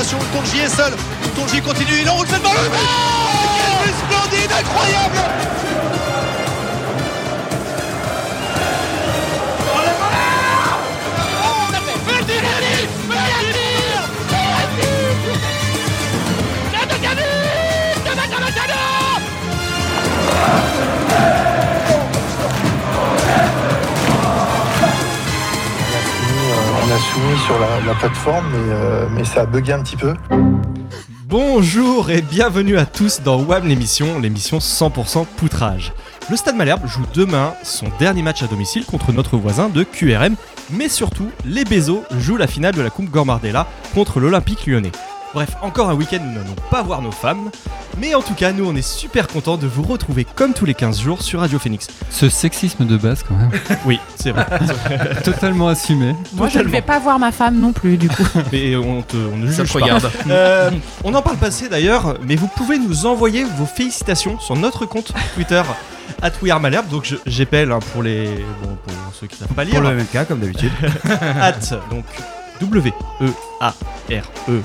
[0.00, 0.18] récupération.
[0.32, 0.92] Tonji est seul.
[1.36, 2.00] Tonji continue.
[2.02, 2.52] Il enroule cette balle.
[2.56, 2.70] Oh
[3.56, 5.89] Quel but splendide, incroyable
[27.46, 30.14] Sur la, la plateforme, mais, euh, mais ça a bugué un petit peu.
[31.26, 35.92] Bonjour et bienvenue à tous dans WAM l'émission, l'émission 100% poutrage.
[36.30, 40.34] Le Stade Malherbe joue demain son dernier match à domicile contre notre voisin de QRM,
[40.70, 44.92] mais surtout, les Bézos jouent la finale de la Coupe Gormardella contre l'Olympique lyonnais.
[45.32, 47.50] Bref, encore un week-end où nous n'allons pas voir nos femmes,
[47.98, 50.74] mais en tout cas, nous on est super contents de vous retrouver comme tous les
[50.74, 51.86] 15 jours sur Radio Phoenix.
[52.10, 53.50] Ce sexisme de base, quand même.
[53.86, 54.44] Oui, c'est vrai.
[55.24, 56.16] Totalement assumé.
[56.34, 58.24] Moi, je ne vais pas voir ma femme non plus, du coup.
[58.52, 59.84] mais on, te, on ne Ça juge te pas.
[59.84, 60.10] regarde.
[60.28, 60.70] Euh,
[61.04, 65.12] on en parle passé d'ailleurs, mais vous pouvez nous envoyer vos félicitations sur notre compte
[65.36, 65.62] Twitter
[66.22, 66.88] at WeAreMalherbe.
[66.88, 68.26] Donc je- j'épelle hein, pour les
[68.64, 69.74] bon, pour ceux qui savent pas lire.
[69.80, 70.72] Pour le MLK, comme d'habitude.
[71.40, 71.52] at
[71.88, 72.04] donc
[72.60, 73.26] W E
[73.60, 73.68] A
[74.10, 74.60] R E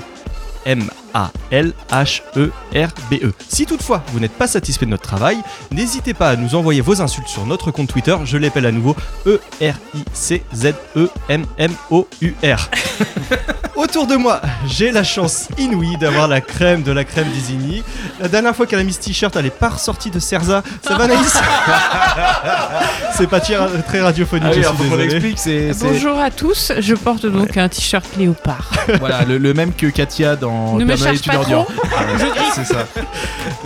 [0.66, 3.32] M A L H E R B E.
[3.48, 5.38] Si toutefois vous n'êtes pas satisfait de notre travail,
[5.72, 8.14] n'hésitez pas à nous envoyer vos insultes sur notre compte Twitter.
[8.26, 8.94] Je l'appelle à nouveau
[9.26, 12.68] E R I C Z E M M O U R.
[13.76, 17.82] Autour de moi, j'ai la chance inouïe d'avoir la crème de la crème d'Isigny.
[18.20, 20.62] La dernière fois qu'elle a mis ce t-shirt, elle est pas ressortie de Cerza.
[20.82, 21.38] Ça va Naïs?
[23.16, 25.04] C'est pas très radiophonique, je suis faut qu'on désolé.
[25.04, 28.70] explique, c'est c'est- Bonjour à tous, je porte donc un t-shirt léopard.
[28.98, 30.76] voilà, le, le même que Katia dans
[31.14, 31.64] cherche est une pas ordure.
[31.66, 31.84] trop.
[32.18, 32.40] Je gris.
[32.54, 32.86] C'est ça.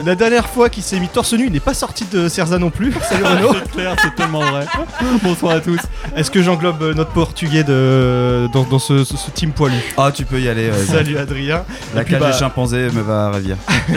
[0.05, 2.71] La dernière fois qu'il s'est mis torse nu, il n'est pas sorti de Cerza non
[2.71, 2.93] plus.
[3.09, 3.55] Salut Renaud.
[3.55, 4.67] c'est clair, c'est tellement vrai.
[5.23, 5.81] Bonsoir à tous.
[6.17, 8.49] Est-ce que j'englobe euh, notre portugais de...
[8.53, 9.77] dans, dans ce, ce- ce team poilu?
[9.97, 10.71] Ah, tu peux y aller.
[10.87, 11.65] Salut Adrien.
[11.95, 13.57] La Et puis, cage bah, des chimpanzés me va ravir.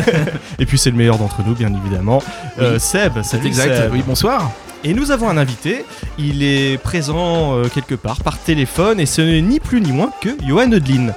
[0.59, 2.21] Et puis c'est le meilleur d'entre nous, bien évidemment.
[2.59, 3.75] Euh, Seb, C'est salut exact.
[3.75, 3.93] Seb.
[3.93, 4.51] Oui, bonsoir.
[4.83, 5.85] Et nous avons un invité.
[6.17, 10.11] Il est présent euh, quelque part par téléphone et ce n'est ni plus ni moins
[10.21, 11.13] que Johan Eudlin.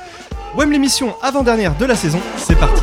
[0.56, 2.83] WEM l'émission avant-dernière de la saison, c'est parti.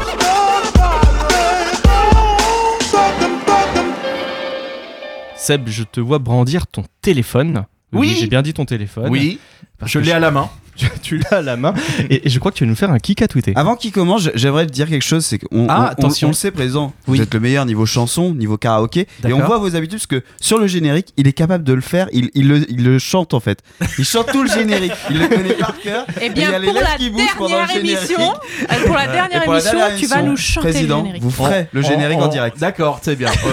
[5.35, 7.65] Seb, je te vois brandir ton téléphone.
[7.91, 8.15] Oui.
[8.19, 9.09] j'ai bien dit ton téléphone.
[9.09, 9.39] Oui,
[9.85, 10.49] je l'ai à la main.
[10.75, 11.73] Tu, tu l'as à la main.
[12.09, 13.53] Et, et je crois que tu vas nous faire un kick à tweeter.
[13.55, 15.23] Avant qu'il commence, j'aimerais te dire quelque chose.
[15.25, 16.27] C'est qu'on Ah, on- on- attention.
[16.29, 16.93] on le sait présent.
[17.07, 17.17] Oui.
[17.17, 19.07] Vous êtes le meilleur niveau chanson, niveau karaoké.
[19.27, 21.81] Et on voit vos habitudes parce que sur le générique, il est capable de le
[21.81, 22.07] faire.
[22.11, 23.59] Il, il le, il le chante en fait.
[23.99, 24.93] Il chante tout le générique.
[25.09, 26.05] Il le connaît par cœur.
[26.19, 28.33] Eh Et il y bien, a les pour la qui dernière émission,
[28.71, 31.23] euh, pour la dernière la émission, dernière tu vas émission, nous chanter Président, le générique.
[31.23, 32.57] vous ferez le générique en, direct.
[32.59, 33.29] D'accord, c'est bien.
[33.45, 33.49] Oh,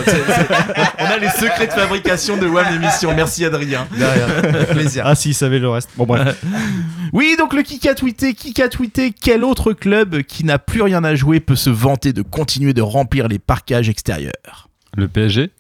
[1.01, 3.13] on a les secrets de fabrication de WAM l'émission.
[3.15, 3.87] Merci Adrien.
[3.97, 4.67] Derrière.
[4.69, 5.03] Plaisir.
[5.07, 5.91] Ah, si, il savait le reste.
[5.97, 6.37] Bon, bref.
[7.13, 10.83] Oui, donc le Kik a tweeté, Kik a tweeté, quel autre club qui n'a plus
[10.83, 15.51] rien à jouer peut se vanter de continuer de remplir les parcages extérieurs Le PSG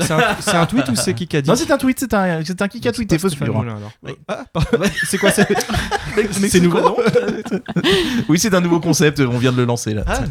[0.00, 2.44] C'est un, tweet ou c'est qui qui a dit Non, c'est un tweet, c'est un,
[2.44, 3.60] c'est un Kik a tweeté, faut suivre.
[3.60, 3.92] Alors.
[4.26, 4.78] Ah, pardon.
[5.04, 5.48] c'est quoi c'est
[6.60, 7.02] nouveau, quoi,
[7.52, 7.60] non
[8.28, 10.04] Oui, c'est un nouveau concept, on vient de le lancer là.
[10.06, 10.24] Ah,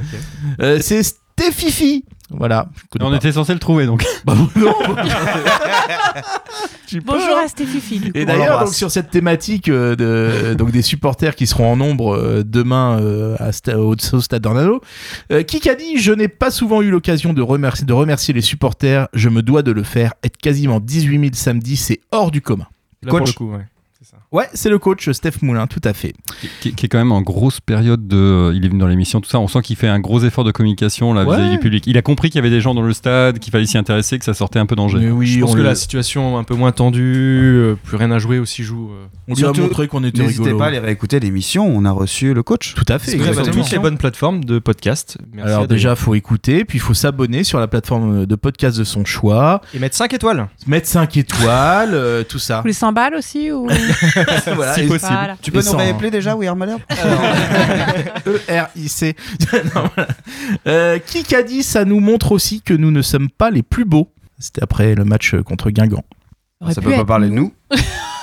[0.62, 1.02] Euh, c'est
[1.40, 2.04] Stéfifi.
[2.30, 2.68] Voilà.
[2.76, 3.16] je connais On pas.
[3.18, 4.04] était censé le trouver donc.
[4.26, 4.50] Bah, non.
[6.88, 7.42] Tu peux, Bonjour hein.
[7.46, 8.18] à Stéphie du coup.
[8.18, 12.16] Et d'ailleurs, donc sur cette thématique euh, de donc des supporters qui seront en nombre
[12.16, 14.80] euh, demain euh, à sta- au, au stade d'Ornano,
[15.32, 18.42] euh, qui a dit je n'ai pas souvent eu l'occasion de remercier de remercier les
[18.42, 20.14] supporters, je me dois de le faire.
[20.24, 22.68] Être quasiment 18 000 samedi, c'est hors du commun.
[23.04, 23.28] Là, pour Coach.
[23.28, 23.66] le coup, ouais.
[24.10, 24.22] C'est ça.
[24.32, 26.14] Ouais, c'est le coach Steph Moulin, tout à fait.
[26.62, 28.16] qui, qui est quand même en grosse période de.
[28.16, 29.38] euh, Il est venu dans l'émission, tout ça.
[29.40, 31.36] On sent qu'il fait un gros effort de communication là Ouais.
[31.36, 31.84] vis-à-vis du public.
[31.88, 34.18] Il a compris qu'il y avait des gens dans le stade, qu'il fallait s'y intéresser,
[34.18, 35.00] que ça sortait un peu d'Angers.
[35.00, 37.02] Mais oui, je pense que la situation un peu moins tendue,
[37.58, 38.92] euh, plus rien à jouer aussi joue.
[38.94, 40.58] euh, on lui a montré qu'on était N'hésitez rigolo.
[40.60, 41.66] pas à aller réécouter l'émission.
[41.68, 42.76] On a reçu le coach.
[42.76, 43.12] Tout à fait.
[43.12, 43.62] sur exactement.
[43.64, 45.18] toutes les bonnes plateformes de podcast.
[45.34, 48.84] Merci Alors déjà, faut écouter, puis il faut s'abonner sur la plateforme de podcast de
[48.86, 50.48] son choix, et mettre 5 étoiles.
[50.66, 52.62] mettre 5 étoiles, euh, tout ça.
[52.66, 53.68] Les 100 balles aussi ou...
[54.56, 55.12] voilà, Si possible.
[55.12, 55.38] Voilà.
[55.42, 56.82] Tu peux Et nous sans- réappeler déjà, oui, Malherbe
[58.26, 59.16] E-R-I-C.
[59.52, 60.08] Voilà.
[60.68, 63.86] Euh, qui a dit ça nous montre aussi que nous ne sommes pas les plus
[63.86, 66.04] beaux C'était après le match contre Guingamp.
[66.72, 67.54] Ça pu peut pas parler de nous.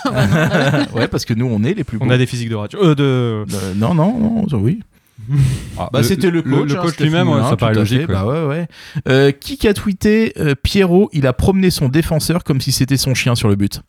[0.95, 2.05] ouais, parce que nous, on est les plus beaux.
[2.05, 2.79] On a des physiques de radio.
[2.83, 3.03] Euh, de...
[3.55, 4.81] Euh, non, non, non, oui.
[5.79, 6.71] Ah, Bah, c'était le coach.
[6.71, 8.07] Le, hein, coach lui-même, ouais, ça paraît logique.
[8.09, 8.69] Bah ouais, ouais.
[9.09, 13.15] Euh, qui a tweeté euh, Pierrot, il a promené son défenseur comme si c'était son
[13.15, 13.81] chien sur le but?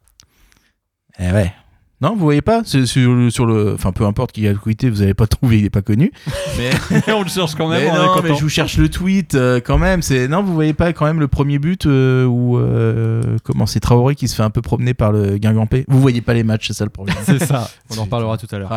[1.19, 1.53] Eh ouais.
[2.01, 3.74] Non, vous voyez pas C'est sur, le- sur le.
[3.74, 6.12] Enfin, peu importe qui a tweeté, vous avez pas trouvé, il est pas connu.
[6.57, 6.69] Mais,
[7.13, 9.77] on le cherche quand même, mais non, mais je vous cherche le tweet euh, quand
[9.77, 10.01] même.
[10.01, 13.80] C'est non, vous voyez pas quand même le premier but euh, où euh, comment c'est
[13.80, 15.86] Traoré qui se fait un peu promener par le Guingampé.
[15.88, 17.15] Vous voyez pas les matchs, c'est ça le problème.
[17.24, 17.69] C'est ça.
[17.89, 18.74] On en reparlera tout à l'heure.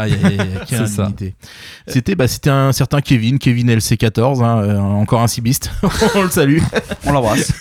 [1.86, 5.70] C'était bah, c'était un certain Kevin, Kevin LC14, hein, euh, encore un cibiste.
[6.14, 6.58] On le salue.
[7.06, 7.52] On l'embrasse.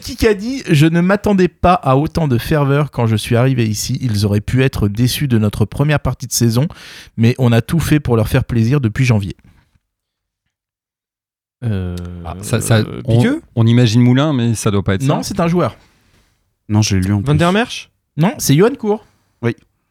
[0.00, 3.66] Qui a dit Je ne m'attendais pas à autant de ferveur quand je suis arrivé
[3.66, 3.98] ici.
[4.02, 6.66] Ils auraient pu être déçus de notre première partie de saison,
[7.16, 9.36] mais on a tout fait pour leur faire plaisir depuis janvier.
[11.64, 15.28] Euh, Ah, ça, ça- euh, on, imagine Moulin, mais ça doit pas être Non, ça.
[15.28, 15.76] c'est un joueur.
[16.68, 17.36] Non, j'ai lu en Van plus.
[17.36, 19.04] der Merch Non, c'est Johan Cour.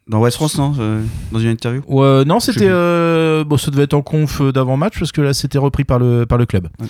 [0.06, 1.01] Dans West France, non euh,
[1.31, 2.68] Dans une interview Ou, euh, non, c'était.
[2.68, 6.25] euh, bon, ça devait être en conf d'avant-match parce que là, c'était repris par le,
[6.25, 6.68] par le club.
[6.81, 6.88] Ouais.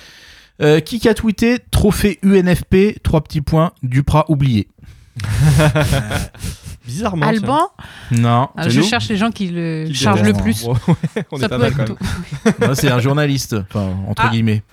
[0.64, 4.68] Euh, qui a tweeté Trophée UNFP, trois petits points, Duprat oublié.
[6.86, 7.26] Bizarrement.
[7.26, 7.70] Alban
[8.12, 10.66] Non, Ah, Je nous cherche les gens qui le Qui chargent le plus.
[11.32, 12.76] on Ça est pas peut mal quand même.
[12.76, 14.30] c'est un journaliste, enfin, entre Ah.
[14.30, 14.64] guillemets.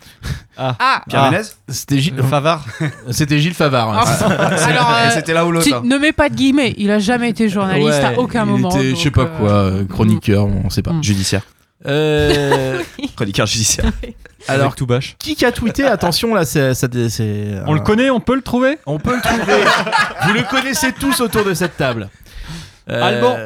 [0.57, 1.31] Ah Pierre Ah.
[1.31, 2.67] Ménez C'était Gilles, Euh, Favard.
[3.11, 3.93] c'était Gilles Favard.
[3.97, 4.25] Ah,
[4.67, 5.83] Alors, euh, C'était là ou l'autre si- hein.
[5.85, 6.75] ne mets pas de guillemets.
[6.79, 8.71] Il a jamais été journaliste Ouais, à aucun il moment.
[8.71, 10.93] était, je sais pas euh, quoi, euh, chroniqueur, on sait pas.
[10.93, 11.03] Mm.
[11.05, 11.43] Judiciaire.
[11.87, 12.83] Euh,
[13.17, 13.91] Chroniqueur judiciaire.
[14.49, 15.17] alors, tout bâche.
[15.19, 16.73] qui a tweeté Attention, là, c'est.
[17.67, 19.65] On le un- connaît, on peut le trouver On peut le trouver.
[20.27, 22.09] Vous le connaissez tous autour de cette table.
[22.89, 23.37] Euh, Alban.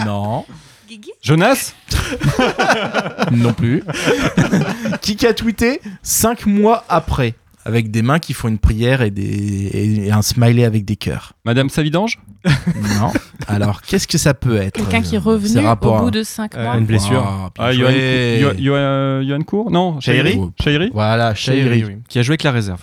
[0.06, 0.44] Non,
[0.88, 1.72] Guigui Jonas
[3.30, 3.82] non plus.
[5.00, 7.34] qui a tweeté 5 mois après
[7.64, 11.32] avec des mains qui font une prière et, des, et un smiley avec des cœurs.
[11.44, 12.18] Madame Savidange
[13.00, 13.10] Non.
[13.48, 16.10] Alors, qu'est-ce que ça peut être Quelqu'un qui est C'est revenu rapport au à- bout
[16.10, 16.76] de 5 Euh, mois.
[16.76, 17.22] une blessure.
[17.58, 18.52] Ah, bien Ah,
[19.22, 21.84] Johan, Cour Non Chahiri Chahiri Voilà, Chahiri.
[21.84, 21.96] oui.
[22.08, 22.80] Qui a joué avec la réserve.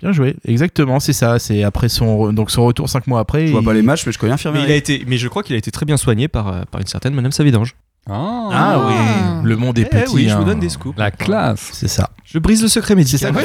[0.00, 1.38] Bien joué, exactement, c'est ça.
[1.38, 3.46] C'est après son, re- donc son retour 5 mois après.
[3.46, 4.64] Je vois il- pas les matchs, mais je connais Mais, infirmière.
[4.66, 6.80] il a été, mais je crois qu'il a été très bien soigné par, euh, par
[6.80, 7.74] une certaine Madame Savidange.
[8.08, 9.40] Ah, Ah oui, Ah.
[9.42, 10.12] le monde est Eh petit.
[10.14, 10.38] oui, je hein.
[10.38, 10.98] vous donne des scoops.
[10.98, 12.10] La classe C'est ça.
[12.24, 13.32] Je brise le secret médical.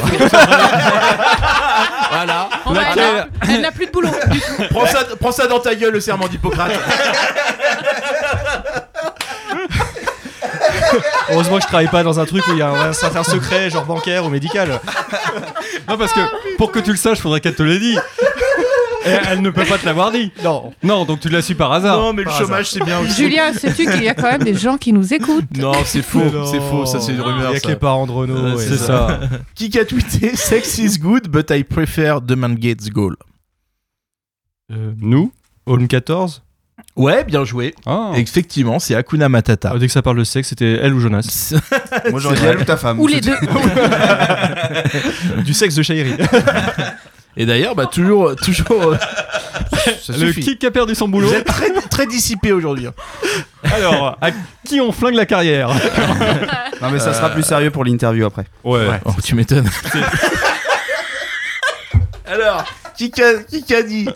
[2.12, 2.48] Voilà.
[2.66, 4.08] Oh, bah, elle a- elle n'a plus de boulot.
[4.70, 6.72] prends, ça, prends ça dans ta gueule, le serment d'Hippocrate.
[11.30, 13.70] Heureusement que je travaille pas dans un truc où il y a un certain secret,
[13.70, 14.80] genre bancaire ou médical.
[15.88, 16.20] Non, parce que
[16.56, 17.96] pour que tu le saches, faudrait qu'elle te l'ait dit.
[19.06, 20.30] Et elle ne peut pas te l'avoir dit.
[20.44, 20.72] Non.
[20.82, 21.98] Non, donc tu l'as su par hasard.
[21.98, 23.14] non, mais le Par chômage, c'est bien aussi.
[23.22, 26.22] Julien, sais-tu qu'il y a quand même des gens qui nous écoutent Non, c'est faux,
[26.50, 27.52] c'est faux, ça c'est une Il rumeur.
[27.52, 27.68] y a que ça.
[27.68, 28.36] les parents de Renault.
[28.36, 28.64] Euh, ouais.
[28.66, 29.20] c'est ça.
[29.54, 33.16] Qui a tweeté Sex is good, but I prefer the man gets goal.
[34.72, 35.32] Euh, Nous
[35.66, 36.42] Home 14.
[36.96, 37.74] Ouais, bien joué.
[37.86, 38.12] Ah.
[38.16, 39.72] Effectivement, c'est Hakuna Matata.
[39.74, 41.54] Ah, dès que ça parle de sexe, c'était elle ou Jonas.
[42.10, 42.98] Moi j'aurais dit elle ou ta femme.
[43.00, 43.36] Ou les deux.
[45.44, 46.14] du sexe de Chahiri.
[47.36, 48.92] Et d'ailleurs, bah toujours, toujours.
[48.92, 48.96] euh,
[50.02, 52.86] ça Le qui a perdu son boulot Vous êtes très, très dissipé aujourd'hui.
[52.88, 52.92] hein.
[53.62, 54.30] Alors, à
[54.66, 55.68] qui on flingue la carrière
[56.82, 58.44] Non, mais ça sera plus sérieux pour l'interview après.
[58.64, 58.86] Ouais.
[59.04, 59.68] Oh, tu m'étonnes.
[62.26, 62.64] Alors,
[63.08, 64.06] qui a, qui a dit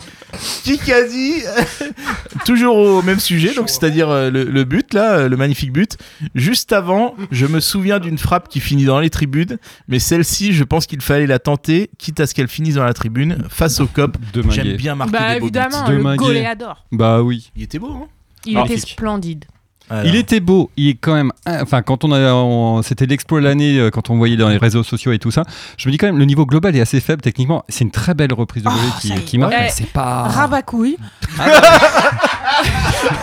[0.63, 1.41] Qui a dit
[2.45, 5.97] Toujours au même sujet, donc c'est-à-dire euh, le, le but là, euh, le magnifique but.
[6.35, 10.63] Juste avant, je me souviens d'une frappe qui finit dans les tribunes, mais celle-ci, je
[10.63, 13.87] pense qu'il fallait la tenter, quitte à ce qu'elle finisse dans la tribune, face au
[13.87, 14.17] cop.
[14.33, 16.17] De J'aime bien marquer Bah des beaux évidemment, De le Minguet.
[16.25, 16.85] goléador.
[16.91, 17.37] Bah oui.
[17.37, 17.51] buts.
[17.55, 18.07] Il était beau, hein
[18.45, 18.77] Il Magnifique.
[18.79, 19.45] était splendide.
[19.89, 21.31] Alors, Il était beau, il est quand même.
[21.47, 22.33] Enfin, quand on a.
[22.33, 25.29] on- C'était l'exploit de l'année, euh, quand on voyait dans les réseaux sociaux et tout
[25.31, 25.43] ça.
[25.77, 27.63] Je me dis quand même, le niveau global est assez faible techniquement.
[27.69, 30.23] C'est une très belle reprise de Oh, qui, qui marque, Eh, mais c'est pas.
[30.23, 30.97] Rabacouille.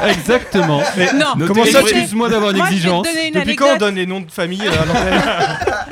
[0.09, 0.81] Exactement.
[1.15, 3.07] Non, Comment ça, Excuse-moi d'avoir une Moi, exigence.
[3.29, 5.87] une Depuis quand on donne les noms de famille euh, à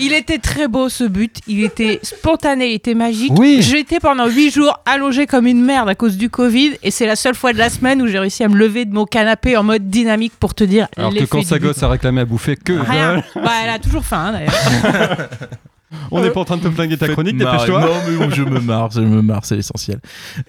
[0.00, 3.32] Il était très beau ce but, il était spontané, il était magique.
[3.36, 3.60] Oui.
[3.60, 7.16] J'étais pendant 8 jours allongée comme une merde à cause du Covid et c'est la
[7.16, 9.62] seule fois de la semaine où j'ai réussi à me lever de mon canapé en
[9.62, 11.66] mode dynamique pour te dire Alors que quand sa but.
[11.66, 13.22] gosse a réclamé à bouffer que Rien.
[13.34, 15.28] Bah elle a toujours faim hein, d'ailleurs.
[16.10, 17.80] on n'est pas en train de te flinguer ta chronique, dépêche-toi.
[17.80, 20.00] Non, mais je me marre, je me marre, c'est l'essentiel.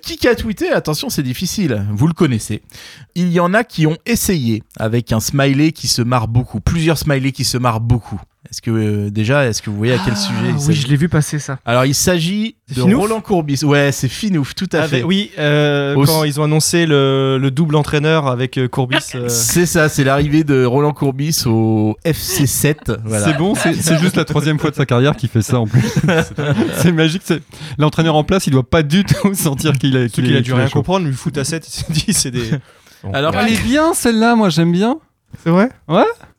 [0.02, 1.86] Qui a tweeté Attention, c'est difficile.
[1.92, 2.62] Vous le connaissez.
[3.16, 6.62] Il y en a qui ont essayé avec un smiley qui se marre beaucoup.
[6.62, 8.22] Plusieurs smileys qui se marrent beaucoup.
[8.50, 10.96] Est-ce que euh, déjà, est-ce que vous voyez à quel sujet il Oui, je l'ai
[10.96, 11.60] vu passer ça.
[11.64, 13.60] Alors, il s'agit de Finouf Roland Courbis.
[13.64, 15.04] Ouais, c'est Finouf, tout à Avec- fait.
[15.04, 18.98] oui, euh, Au- quand ils ont annoncé le, le double entraîneur avec euh, Courbis.
[19.14, 22.98] euh, C'est ça, c'est l'arrivée de Roland Courbis au FC7.
[23.06, 23.26] Voilà.
[23.26, 25.84] C'est bon, c'est juste la troisième fois de sa carrière qu'il fait ça en plus.
[26.78, 27.22] c'est magique.
[27.78, 30.42] L'entraîneur en place, il doit pas du tout sentir qu'il a, qu'il qui est- a
[30.42, 32.50] dû rien comprendre, lui fout à 7, il s'est dit c'est des.
[33.14, 34.98] Alors, Elle est bien celle-là, moi j'aime bien.
[35.44, 35.70] C'est vrai?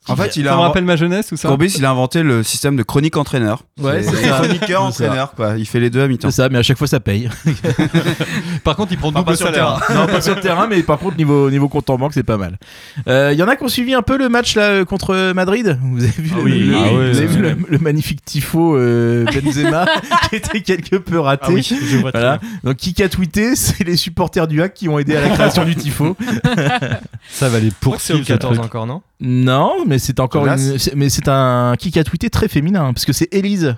[0.08, 2.22] En fait, il Ça a me rappelle ma jeunesse ou ça Courbis, il a inventé
[2.24, 3.62] le système de chronique entraîneur.
[3.80, 5.54] Ouais, c'est chroniqueur entraîneur quoi.
[5.58, 6.30] Il fait les deux à mi-temps.
[6.30, 7.28] C'est ça, mais à chaque fois ça paye.
[8.64, 9.80] Par contre, il prend double pas sur le salaire.
[9.86, 10.00] terrain.
[10.00, 12.36] Non, pas sur le terrain, mais par contre, niveau, niveau compte en banque, c'est pas
[12.36, 12.58] mal.
[13.06, 15.78] Il y en a qui ont suivi un peu le match là euh, contre Madrid?
[15.82, 17.26] Vous avez vu, Ah le, oui, le- ah vous oui, avez oui.
[17.26, 19.86] vu le, le magnifique tifo euh, Benzema
[20.30, 21.44] qui était quelque peu raté.
[21.48, 22.40] Ah oui, je vois Voilà.
[22.64, 23.54] Donc, qui a tweeté?
[23.56, 26.16] C'est les supporters du hack qui ont aidé à la création du tifo.
[27.30, 28.24] Ça va les que c'est au poursuivre.
[28.26, 29.02] 14 encore, non?
[29.22, 33.04] Non, mais c'est encore une, mais c'est un qui a tweeté très féminin hein, parce
[33.04, 33.76] que c'est Élise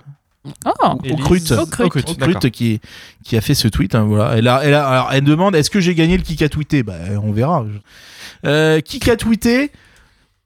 [0.66, 2.06] Oh, au crut, Au Crut.
[2.10, 2.80] au Crut qui
[3.24, 3.94] qui a fait ce tweet.
[3.94, 4.36] hein, voilà.
[4.36, 6.82] Elle a, elle a- alors, elle demande est-ce que j'ai gagné le qui a tweeté
[6.82, 7.64] Bah, on verra.
[8.44, 9.70] Euh, qui a tweeté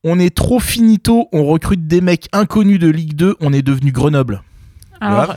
[0.04, 3.90] On est trop finito, on recrute des mecs inconnus de Ligue 2, on est devenu
[3.90, 4.42] Grenoble.
[5.00, 5.36] alors.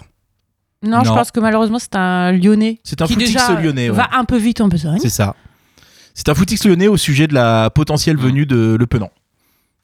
[0.84, 2.80] Non, je pense que malheureusement, c'est un Lyonnais.
[2.84, 3.90] C'est un qui footix déjà lyonnais.
[3.92, 3.96] ouais.
[3.96, 4.98] va un peu vite en besogne.
[5.00, 5.36] C'est ça.
[6.16, 9.12] C'est un footix lyonnais au sujet de la potentielle venue de Le Penant.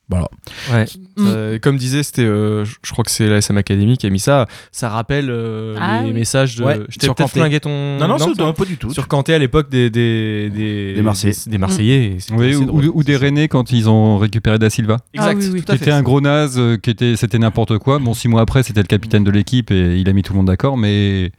[0.09, 0.29] Voilà.
[0.71, 0.85] Ouais.
[1.17, 1.25] Mm.
[1.27, 4.21] Euh, comme disait, c'était, euh, je crois que c'est la SM Academy qui a mis
[4.21, 4.47] ça.
[4.71, 6.13] Ça rappelle euh, Ah les oui.
[6.13, 6.63] messages de.
[6.63, 7.97] Ouais, je t'ai sur peut-être flingué ton.
[7.99, 8.93] Non, non, pas du tout.
[8.93, 11.33] Sur Kanté à l'époque des des des, Des Marseillais.
[11.45, 12.05] des, des Marseillais.
[12.15, 12.85] et c'était Oui, assez ou, drôle.
[12.85, 14.97] ou- ou des Rennais quand ils ont récupéré Da Silva.
[15.13, 15.39] Exact.
[15.41, 15.75] Ah oui, Qui fait.
[15.75, 17.99] était un gros naze, euh, qui était, c'était n'importe quoi.
[17.99, 20.37] Bon, six mois après, c'était le capitaine de l'équipe et il a mis tout le
[20.37, 21.31] monde d'accord, mais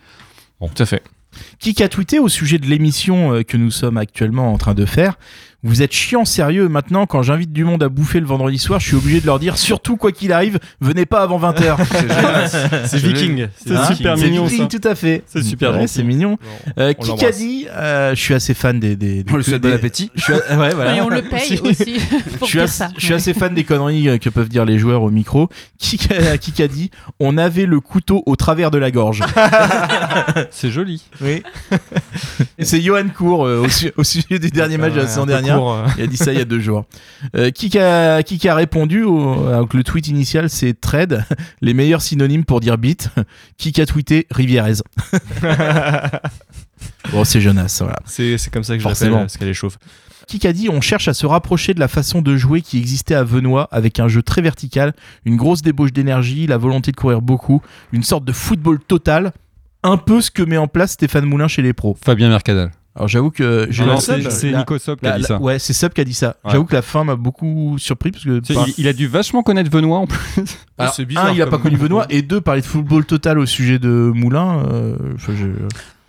[0.60, 1.02] Tout à fait.
[1.58, 5.14] qui a tweeté au sujet de l'émission que nous sommes actuellement en train de faire?
[5.64, 8.86] Vous êtes chiant sérieux maintenant quand j'invite du monde à bouffer le vendredi soir, je
[8.86, 11.76] suis obligé de leur dire surtout quoi qu'il arrive, venez pas avant 20h.
[12.86, 13.48] C'est Viking.
[13.56, 14.78] C'est super C'est mignon, Viking, ça.
[14.78, 15.24] tout à fait.
[15.26, 16.38] C'est super Ouais, c'est mignon.
[16.78, 17.36] Euh, On qui a l'embrasse.
[17.38, 18.94] dit euh, Je suis assez fan des.
[18.94, 20.10] des, des On lui souhaite des- bon appétit.
[20.14, 20.94] Je suis, a- ouais, voilà.
[20.96, 21.98] Et on le paye aussi
[22.32, 22.90] Je pour suis, dire assez, ça.
[22.96, 25.48] je suis assez fan des conneries euh, que peuvent dire les joueurs au micro.
[25.80, 29.22] Dit On avait le couteau au travers de la gorge.
[30.50, 31.02] c'est joli.
[31.20, 31.42] Oui.
[32.60, 35.32] C'est Johan Cour euh, au, su- au sujet du dernier match de la saison peu
[35.56, 35.68] dernière.
[35.68, 35.86] euh.
[35.98, 36.84] Il a dit ça il y a deux jours.
[37.36, 41.24] Euh, qui, a, qui a répondu au, alors que le tweet initial c'est trade,
[41.60, 43.10] les meilleurs synonymes pour dire beat.
[43.56, 44.74] Qui a tweeté Rivierez.
[47.12, 47.98] bon, c'est Jonas, voilà.
[48.06, 49.10] C'est c'est comme ça que je Forcément.
[49.12, 49.76] l'appelle, parce qu'elle est chauve.
[50.26, 53.14] Qui a dit on cherche à se rapprocher de la façon de jouer qui existait
[53.14, 54.92] à Venoy avec un jeu très vertical,
[55.24, 57.62] une grosse débauche d'énergie, la volonté de courir beaucoup,
[57.92, 59.32] une sorte de football total,
[59.82, 61.96] un peu ce que met en place Stéphane Moulin chez les pros.
[62.04, 62.72] Fabien Mercadal.
[62.98, 65.40] Alors j'avoue que j'ai Non, la- c'est Nico Sop qui a dit ça.
[65.40, 66.36] Ouais, c'est qui a dit ça.
[66.44, 66.50] Ouais.
[66.50, 69.42] J'avoue que la fin m'a beaucoup surpris parce que par- il, il a dû vachement
[69.44, 70.18] connaître Benoît en plus.
[70.78, 73.38] Alors, c'est bizarre un, il a pas connu Benoît et deux, parler de football total
[73.38, 74.64] au sujet de Moulin.
[74.68, 75.46] euh, je-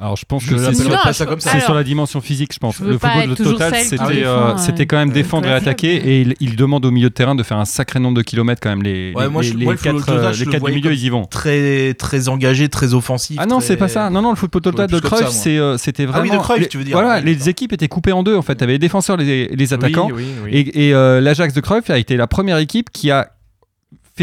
[0.02, 2.78] Alors je pense Je que c'est sur, je- la dimension physique, je pense.
[2.80, 6.36] je Le football total, c'était euh, euh, c'était quand même défendre et attaquer, et il,
[6.40, 8.82] il demande au milieu de terrain de faire un sacré nombre de kilomètres quand même.
[8.82, 10.66] Les, Ouais, les, moi, je- les moi, le quatre, football total, euh, les le quatre
[10.66, 11.26] du milieu, ils y vont.
[11.26, 13.36] très très engagé, très offensif.
[13.42, 14.10] Ah non, très- c'est pas ça.
[14.10, 16.24] Non, non, le football total de Cruyff, euh, c'était Ah vraiment.
[16.32, 16.94] oui, de Cruyff, les- tu veux dire.
[16.98, 18.38] Voilà, Oui, les équipes étaient coupées en deux.
[18.38, 20.08] En fait, t'avais les défenseurs, les, les attaquants.
[20.14, 20.50] Oui, oui, oui.
[20.74, 23.28] Et, et, euh, l'Ajax de Cruyff a été la première équipe qui a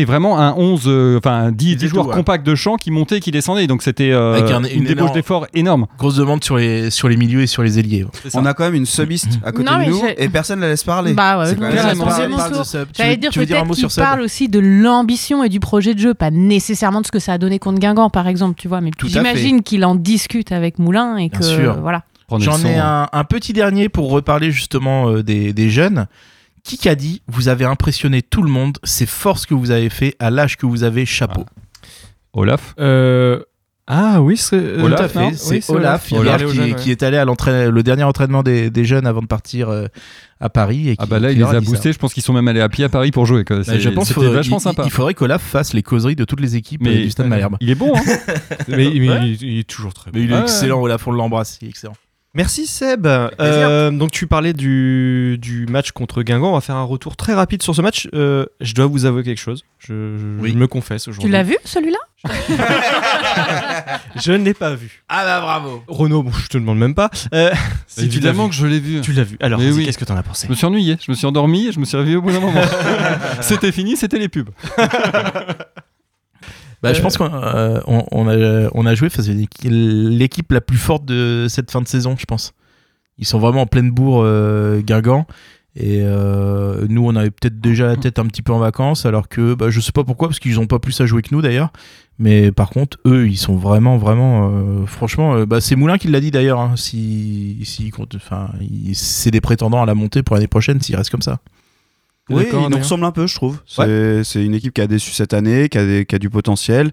[0.00, 2.14] fait vraiment un 11, euh, enfin 10, Ils 10 étaient joueurs ouais.
[2.14, 3.66] compacts de champ qui montaient et qui descendaient.
[3.66, 5.86] Donc c'était euh, un- une, une débauche énorme- d'efforts énorme.
[5.98, 8.06] Grosse demande sur les sur les milieux et sur les ailiers.
[8.34, 10.84] On a quand même une subiste à côté Non, de nous et personne la laisse
[10.84, 11.14] parler.
[11.14, 15.94] Bah ouais, J'allais veux- dire peut-être mot qu'il parle aussi de l'ambition et du projet
[15.94, 18.68] de jeu, pas nécessairement de ce que ça a donné contre Guingamp, par exemple, tu
[18.68, 18.80] vois.
[18.80, 21.78] Mais j'imagine qu'il en discute avec Moulin et Bien que sûr.
[21.80, 22.02] voilà.
[22.38, 26.06] J'en ai un, un petit dernier pour reparler justement euh, des, des jeunes.
[26.66, 29.88] Qui a dit Vous avez impressionné tout le monde, c'est fort ce que vous avez
[29.90, 31.44] fait à l'âge que vous avez, chapeau.
[32.32, 32.74] Olaf.
[32.80, 33.40] Euh,
[33.86, 34.56] Ah oui, c'est.
[34.56, 36.42] euh, Tout Olaf, à fait, non c'est Oui, Olaf, Olaf.
[36.76, 39.86] qui, est allé à le dernier entraînement des, des jeunes avant de partir euh,
[40.40, 40.88] à Paris.
[40.88, 41.92] Et Ah qui- bah là, il les a boostés.
[41.92, 43.44] Je pense qu'ils sont même allés à pied à Paris pour jouer.
[43.44, 43.58] quoi.
[43.58, 44.82] Bah, C'est- je pense faudrait- vachement il- sympa.
[44.84, 47.56] Il faudrait qu'Olaf fasse les causeries de toutes les équipes du Stade Malherbe.
[47.60, 47.92] il est bon.
[47.96, 48.02] Hein
[48.68, 49.20] Mais, mais Ouais.
[49.30, 50.18] il, il est toujours très bon.
[50.18, 51.94] Mais il est excellent, Olaf, on l'embrasse, il est excellent.
[52.36, 53.06] Merci Seb.
[53.06, 56.50] Euh, donc tu parlais du, du match contre Guingamp.
[56.50, 58.08] On va faire un retour très rapide sur ce match.
[58.14, 59.64] Euh, je dois vous avouer quelque chose.
[59.78, 60.50] Je, je- Oui.
[60.52, 61.30] je me confesse aujourd'hui.
[61.30, 61.96] Tu l'as vu celui-là?
[64.22, 65.02] Je ne l'ai pas vu.
[65.08, 67.10] Ah bah bravo Renaud, bon, je te demande même pas.
[67.34, 67.50] Euh,
[67.86, 69.00] si l'as Évidemment que je l'ai vu.
[69.02, 69.36] Tu l'as vu.
[69.40, 69.84] Alors, oui.
[69.84, 70.46] qu'est-ce que t'en as pensé?
[70.46, 72.32] Je me suis ennuyé, je me suis endormi et je me suis réveillé au bout
[72.32, 72.62] d'un moment.
[73.42, 74.48] c'était fini, c'était les pubs.
[76.82, 80.78] Bah, je pense qu'on euh, on, on a, on a joué face l'équipe la plus
[80.78, 82.52] forte de cette fin de saison, je pense.
[83.18, 85.26] Ils sont vraiment en pleine bourre, euh, Guingamp.
[85.78, 89.28] Et euh, nous, on avait peut-être déjà la tête un petit peu en vacances, alors
[89.28, 91.42] que bah, je sais pas pourquoi, parce qu'ils ont pas plus à jouer que nous
[91.42, 91.70] d'ailleurs.
[92.18, 94.50] Mais par contre, eux, ils sont vraiment, vraiment.
[94.50, 96.60] euh, franchement, euh, bah, c'est Moulin qui l'a dit d'ailleurs.
[96.60, 98.48] Hein, si, si, enfin,
[98.94, 101.40] c'est des prétendants à la montée pour l'année prochaine s'ils restent comme ça.
[102.28, 103.58] Oui, il nous ressemble un peu, je trouve.
[103.66, 106.90] C'est une équipe qui a déçu cette année, qui a, des- qui a du potentiel,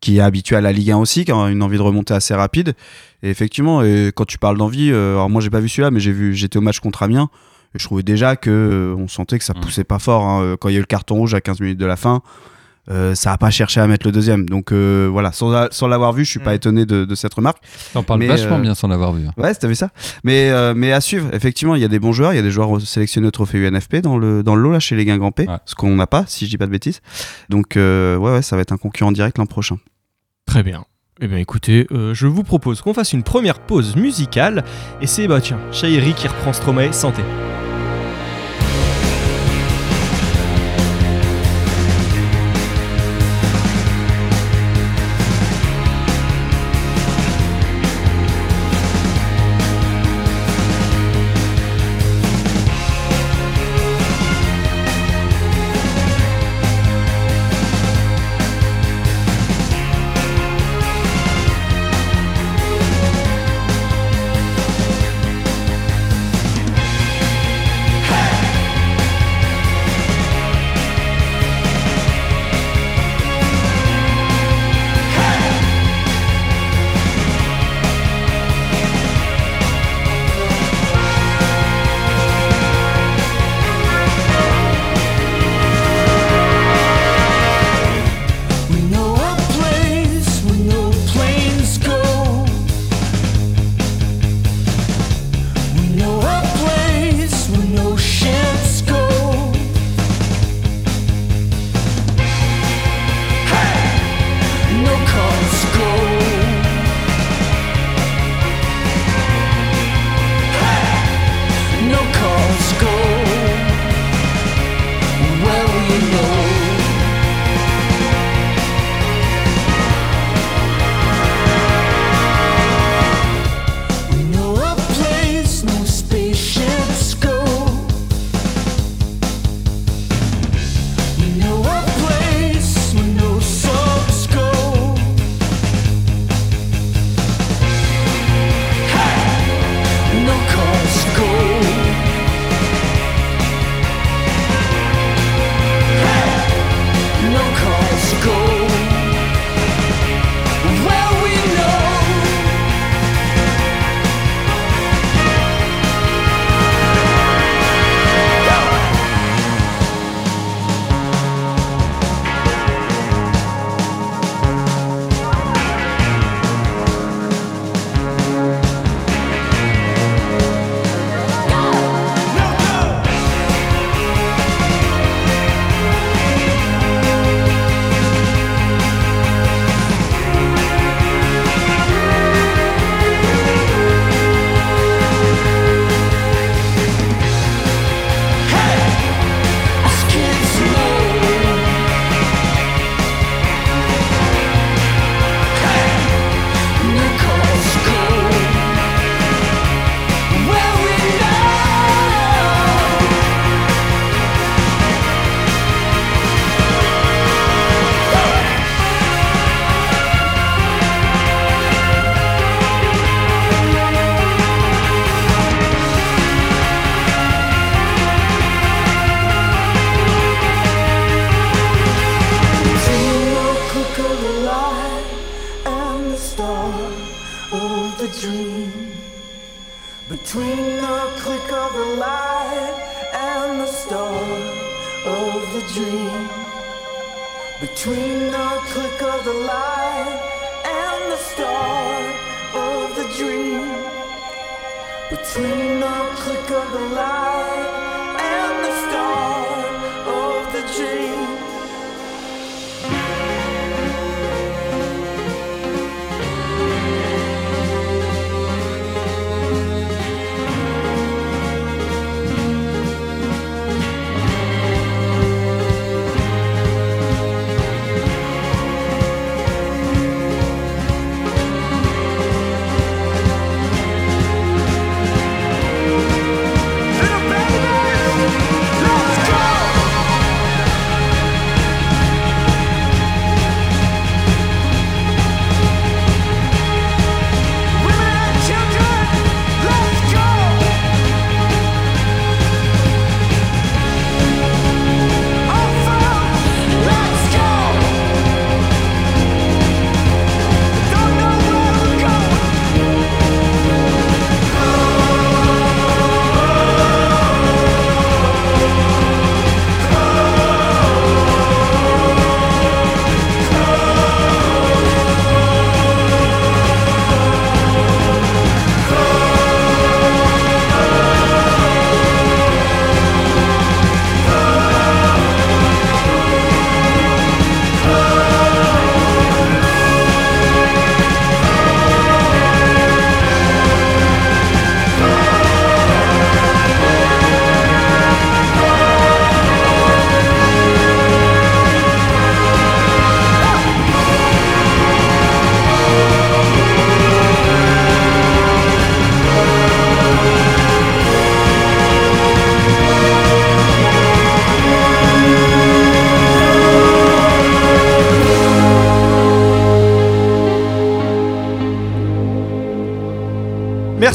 [0.00, 2.34] qui est habituée à la Ligue 1 aussi, qui a une envie de remonter assez
[2.34, 2.74] rapide.
[3.22, 5.98] Et effectivement, et quand tu parles d'envie, euh, alors moi j'ai pas vu celui-là, mais
[6.00, 7.28] j'ai vu, j'étais au match contre Amiens.
[7.74, 9.60] Et je trouvais déjà que euh, on sentait que ça Mm.
[9.60, 10.22] poussait pas fort.
[10.24, 10.42] hein.
[10.42, 12.22] Euh, Quand il y a eu le carton rouge à 15 minutes de la fin,
[12.90, 14.48] euh, ça a pas cherché à mettre le deuxième.
[14.48, 15.50] Donc euh, voilà, sans,
[15.88, 16.56] l'avoir vu, je suis pas Mm.
[16.56, 17.58] étonné de, de cette remarque.
[17.92, 19.26] T'en parles Mais, vachement euh, bien sans l'avoir vu.
[19.26, 19.32] hein.
[19.36, 19.90] Ouais, t'as vu ça?
[20.24, 22.32] Mais, euh, mais à suivre, effectivement, il y a des bons joueurs.
[22.32, 24.80] Il y a des joueurs sélectionnés au trophée UNFP dans le, dans le lot là
[24.80, 25.56] chez les Guingampais, Ouais.
[25.64, 27.00] ce qu'on n'a pas, si je dis pas de bêtises.
[27.48, 29.76] Donc euh, ouais, ouais, ça va être un concurrent direct l'an prochain.
[30.46, 30.84] Très bien.
[31.20, 34.64] Eh bien écoutez, euh, je vous propose qu'on fasse une première pause musicale.
[35.00, 37.22] Et c'est, bah tiens, Shairi qui reprend Stromae, santé.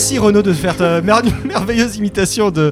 [0.02, 2.72] Merci Renaud de faire ta mer- merveilleuse imitation de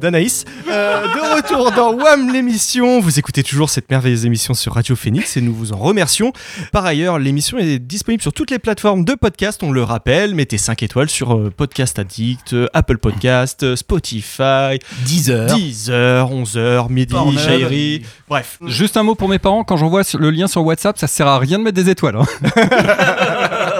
[0.00, 0.46] d'Anaïs.
[0.70, 3.00] Euh, de retour dans WAM l'émission.
[3.00, 6.32] Vous écoutez toujours cette merveilleuse émission sur Radio Phoenix et nous vous en remercions.
[6.72, 10.34] Par ailleurs, l'émission est disponible sur toutes les plateformes de podcast, on le rappelle.
[10.34, 15.48] Mettez 5 étoiles sur euh, Podcast Addict, euh, Apple Podcast, euh, Spotify, 10 heures.
[15.58, 17.14] 10h, 11h, midi.
[17.36, 18.02] Chérie.
[18.26, 21.26] Bref, Juste un mot pour mes parents, quand j'envoie le lien sur WhatsApp, ça sert
[21.26, 22.16] à rien de mettre des étoiles.
[22.16, 22.24] hein.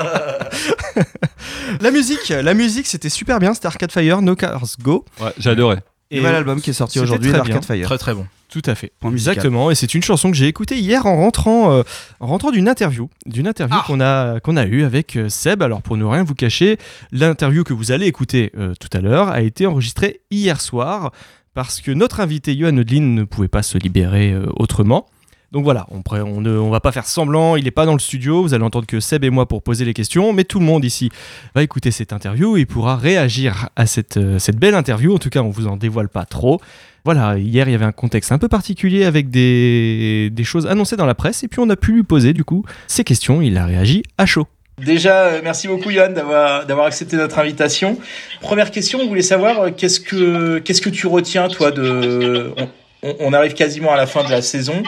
[1.80, 5.04] la musique, la musique c'était super bien, c'était Arcade Fire, No Cars Go.
[5.20, 5.82] Ouais, j'adorais.
[6.10, 7.64] Et voilà l'album qui est sorti aujourd'hui très d'Arcade.
[7.64, 7.86] Fire.
[7.86, 8.26] Très très bon.
[8.48, 8.90] Tout à fait.
[9.06, 11.82] Exactement, et c'est une chanson que j'ai écoutée hier en rentrant, euh,
[12.18, 13.84] en rentrant d'une interview, d'une interview Ah.
[13.86, 15.62] qu'on a qu'on a eue avec euh, Seb.
[15.62, 16.76] Alors pour ne rien vous cacher,
[17.12, 21.12] l'interview que vous allez écouter euh, tout à l'heure a été enregistrée hier soir
[21.54, 25.06] parce que notre invité Johan Odlin ne pouvait pas se libérer euh, autrement.
[25.52, 28.54] Donc voilà, on, ne va pas faire semblant, il n'est pas dans le studio, vous
[28.54, 31.10] allez entendre que Seb et moi pour poser les questions, mais tout le monde ici
[31.56, 35.12] va écouter cette interview et pourra réagir à cette, euh, belle interview.
[35.12, 36.60] En tout cas, on vous en dévoile pas trop.
[37.04, 41.06] Voilà, hier il y avait un contexte un peu particulier avec des, choses annoncées dans
[41.06, 43.66] la presse et puis on a pu lui poser du coup ces questions, il a
[43.66, 44.46] réagi à chaud.
[44.78, 47.98] Déjà, euh, merci beaucoup Johan d'avoir accepté notre invitation.
[48.40, 52.54] Première question, on voulait savoir euh, qu'est-ce que tu retiens toi de
[53.02, 54.82] on arrive quasiment à la fin de la saison.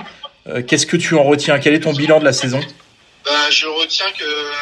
[0.48, 1.58] Euh, qu'est-ce que tu en retiens?
[1.58, 2.60] Quel est ton bilan de la saison?
[3.24, 4.52] Ben, je retiens que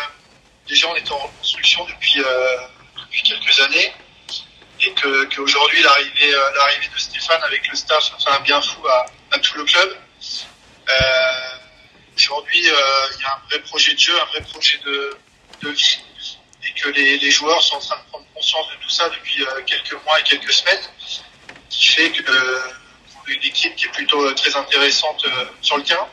[0.69, 2.57] déjà on est en reconstruction depuis, euh,
[3.01, 3.93] depuis quelques années.
[4.83, 8.87] Et que qu'aujourd'hui l'arrivée euh, l'arrivée de Stéphane avec le staff fait un bien fou
[8.89, 9.95] à, à tout le club.
[10.89, 10.93] Euh,
[12.17, 15.17] aujourd'hui euh, il y a un vrai projet de jeu, un vrai projet de,
[15.63, 16.01] de vie.
[16.67, 19.45] Et que les, les joueurs sont en train de prendre conscience de tout ça depuis
[19.67, 20.81] quelques mois et quelques semaines,
[21.71, 22.23] qui fait que
[23.31, 26.09] une équipe qui est plutôt euh, très intéressante euh, sur le terrain.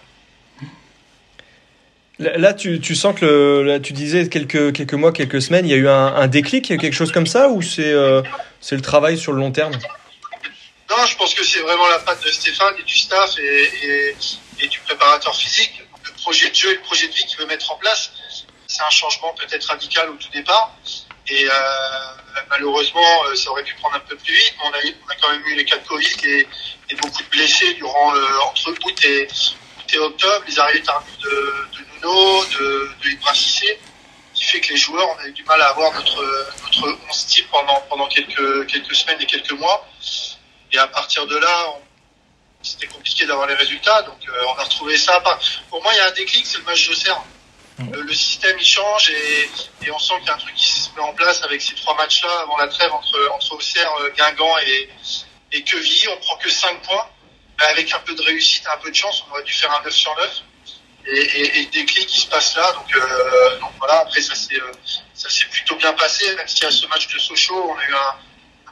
[2.20, 5.70] Là, tu, tu sens que le, là, tu disais quelques, quelques mois, quelques semaines, il
[5.70, 8.24] y a eu un, un déclic, quelque chose comme ça, ou c'est euh,
[8.60, 9.74] c'est le travail sur le long terme?
[10.90, 14.16] Non, je pense que c'est vraiment la patte de Stéphane et du staff et, et,
[14.62, 15.84] et du préparateur physique.
[16.06, 18.12] Le projet de jeu et le projet de vie qu'il veut mettre en place,
[18.66, 20.76] c'est un changement peut-être radical au tout départ.
[21.30, 21.52] Et euh,
[22.50, 24.56] malheureusement, euh, ça aurait pu prendre un peu plus vite.
[24.58, 26.48] mais On a, on a quand même eu les cas de Covid et,
[27.02, 28.14] beaucoup de blessés durant
[28.44, 29.28] entre août et,
[29.94, 33.34] et octobre, les arrivées tardives de, de Nuno, de, de Ibra
[34.38, 37.26] qui fait que les joueurs, on a eu du mal à avoir notre, notre 11
[37.26, 39.88] type pendant, quelques, quelques semaines et quelques mois.
[40.72, 41.80] Et à partir de là,
[42.62, 44.04] c'était compliqué d'avoir les résultats.
[44.04, 45.22] Donc euh, on a retrouvé ça.
[45.70, 47.20] Pour moi, il y a un déclic, c'est le match d'Auxerre.
[47.20, 47.37] Euh,
[47.80, 51.02] le système il change et, on sent qu'il y a un truc qui se met
[51.02, 54.90] en place avec ces trois matchs-là avant la trêve entre, Auxerre, euh, Guingamp et,
[55.54, 56.08] et Quevilly.
[56.10, 57.08] On prend que 5 points.
[57.60, 59.84] Mais avec un peu de réussite, un peu de chance, on aurait dû faire un
[59.84, 60.44] 9 sur 9.
[61.10, 62.72] Et, le déclic qui se passe là.
[62.74, 64.72] Donc, euh, voilà, après ça s'est euh,
[65.14, 67.94] ça s'est plutôt bien passé, même y a ce match de Sochaux, on a eu
[67.94, 68.16] un,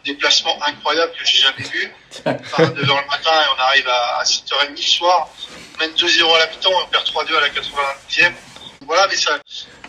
[0.03, 1.91] déplacement incroyable que j'ai jamais vu.
[2.19, 5.29] Enfin, 9h le matin et on arrive à, à 7h30 le soir.
[5.73, 8.33] On mène 2-0 à la mi-temps et on perd 3-2 à la 90e.
[8.85, 9.39] Voilà, mais ça,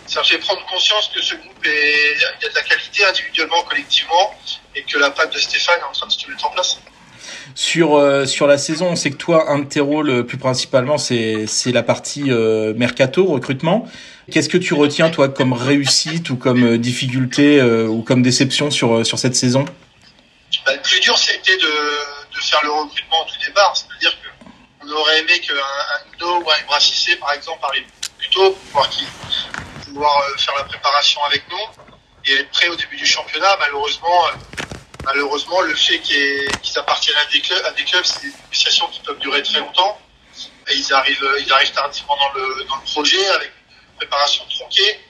[0.07, 3.63] ça fait prendre conscience que ce groupe est, il y a de la qualité individuellement,
[3.69, 4.35] collectivement,
[4.75, 6.79] et que la patte de Stéphane est en train de se mettre en place.
[7.55, 10.39] Sur euh, sur la saison, on sait que toi, un de tes rôles euh, plus
[10.39, 13.89] principalement, c'est la partie euh, mercato, recrutement.
[14.31, 19.07] Qu'est-ce que tu retiens toi comme réussite ou comme difficulté euh, ou comme déception sur
[19.07, 19.65] sur cette saison?
[20.65, 23.77] Bah, le plus dur, c'était de, de faire le recrutement au tout départ.
[23.77, 24.17] C'est-à-dire
[24.81, 27.85] qu'on aurait aimé qu'un un Nuno ou un Ibra Cissé, par exemple, arrive
[28.33, 28.91] pour pouvoir,
[29.85, 31.85] pouvoir euh, faire la préparation avec nous
[32.25, 33.57] et être prêt au début du championnat.
[33.61, 34.31] Malheureusement, euh,
[35.05, 39.01] malheureusement le fait qu'ils appartiennent à des clubs, à des clubs c'est des négociations qui
[39.01, 40.01] peuvent durer très longtemps.
[40.69, 44.45] Et ils arrivent, euh, ils arrivent tardivement dans le, dans le projet avec une préparation
[44.57, 45.01] tronquée.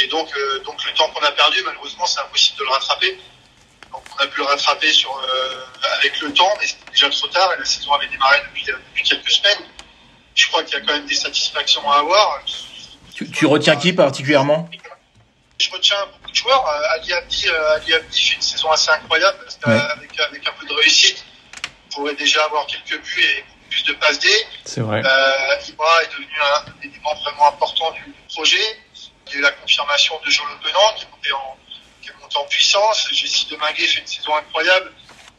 [0.00, 0.28] Et donc,
[0.64, 3.16] donc le temps qu'on a perdu, malheureusement, c'est impossible de le rattraper.
[3.92, 5.22] Donc on a pu le rattraper sur,
[6.00, 9.30] avec le temps, mais c'était déjà trop tard et la saison avait démarré depuis quelques
[9.30, 9.68] semaines.
[10.34, 12.40] Je crois qu'il y a quand même des satisfactions à avoir.
[13.14, 14.68] tu, tu retiens qui particulièrement?
[15.60, 16.66] Je retiens beaucoup de joueurs.
[16.66, 19.80] Euh, Ali Abdi, euh, Ali Abdi fait une saison assez incroyable parce Ouais.
[19.88, 21.24] qu'avec avec un peu de réussite,
[21.64, 24.28] on pourrait déjà avoir quelques buts et plus de passes D.
[24.64, 25.00] C'est vrai.
[25.04, 28.58] Euh, Ibra est devenu un élément vraiment important du projet.
[29.28, 31.56] Il y a eu la confirmation de Joe Le Penant qui est monté en,
[32.02, 33.08] qui est monté en puissance.
[33.12, 34.92] Jessie Deminguet fait une saison incroyable.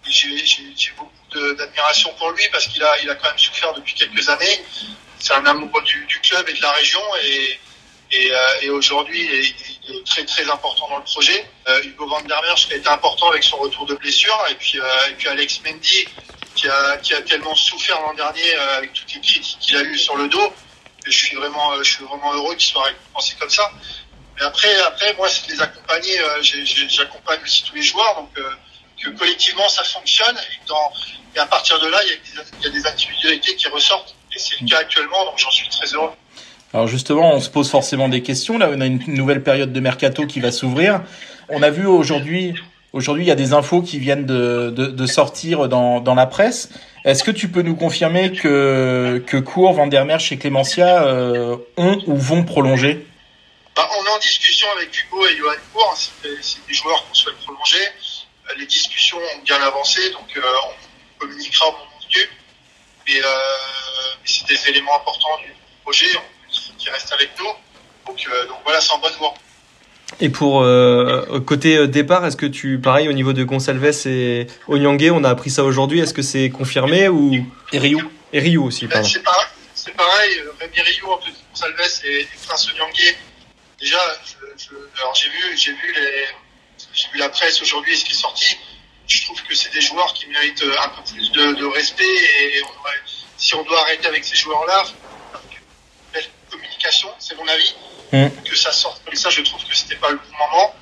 [0.07, 4.29] J'ai, beaucoup d'admiration pour lui parce qu'il a, il a quand même souffert depuis quelques
[4.29, 4.63] années.
[5.19, 7.59] C'est un amoureux du, club et de la région et,
[8.11, 9.19] et, euh, aujourd'hui
[9.87, 11.49] il est, très très important dans le projet.
[11.67, 14.79] Euh, Hugo Van der Merch a été important avec son retour de blessure et puis,
[14.79, 16.05] euh, et puis Alex Mendy
[16.55, 19.97] qui a, qui a tellement souffert l'an dernier avec toutes les critiques qu'il a eues
[19.97, 20.53] sur le dos.
[21.05, 23.71] Je suis vraiment, je suis vraiment heureux qu'il soit récompensé comme ça.
[24.37, 26.17] Mais après, après, moi, c'est de les accompagner.
[26.41, 28.29] J'accompagne aussi tous les joueurs, donc
[29.03, 30.35] que collectivement ça fonctionne.
[30.35, 30.91] Et, dans,
[31.35, 33.67] et à partir de là, il y, a des, il y a des individualités qui
[33.67, 34.15] ressortent.
[34.35, 36.11] Et c'est le cas actuellement, donc j'en suis très heureux.
[36.73, 38.57] Alors justement, on se pose forcément des questions.
[38.57, 41.01] Là, on a une nouvelle période de mercato qui va s'ouvrir.
[41.47, 42.53] On a vu aujourd'hui,
[42.91, 46.25] aujourd'hui, il y a des infos qui viennent de, de, de sortir dans, dans la
[46.25, 46.69] presse.
[47.05, 52.17] Est-ce que tu peux nous confirmer que que Cour, Vandermeer et Clémentia euh, ont ou
[52.17, 53.05] vont prolonger?
[53.75, 55.93] Bah, on est en discussion avec Hugo et Johan Cour.
[55.93, 55.97] hein,
[56.41, 57.77] c'est des joueurs qu'on souhaite prolonger.
[58.57, 62.29] Les discussions ont bien avancé, donc euh, on communiquera au moment venu.
[63.07, 63.27] Mais, euh,
[64.21, 65.51] mais c'est des éléments importants du
[65.83, 67.47] projet on- qui, restent avec nous.
[68.07, 69.33] Donc, euh, donc voilà, c'est en bonne voie.
[70.21, 75.09] Et pour euh, côté départ, est-ce que tu, pareil, au niveau de Gonçalves et Onyangé,
[75.11, 77.33] on a appris ça aujourd'hui, est-ce que c'est confirmé ou?
[77.73, 77.97] Et Ryu
[78.31, 79.09] Et Ryu aussi, Ben, pardon.
[79.09, 80.31] c'est pareil, c'est pareil.
[80.59, 83.17] Rémi Rio, Anthony Gonsalves et, et Prince Onyangé.
[83.79, 83.97] Déjà,
[85.15, 86.25] j'ai vu, j'ai vu les,
[86.95, 88.57] j'ai vu la presse aujourd'hui et ce qui est sorti.
[89.07, 92.03] Je trouve que c'est des joueurs qui méritent euh, un peu plus de, de respect
[92.03, 92.89] et on
[93.37, 94.85] si on doit arrêter avec ces joueurs-là,
[96.13, 97.75] belle communication, c'est mon avis.
[98.11, 98.29] Mm.
[98.43, 100.73] Que ça sorte comme ça, je trouve que c'était pas le bon moment.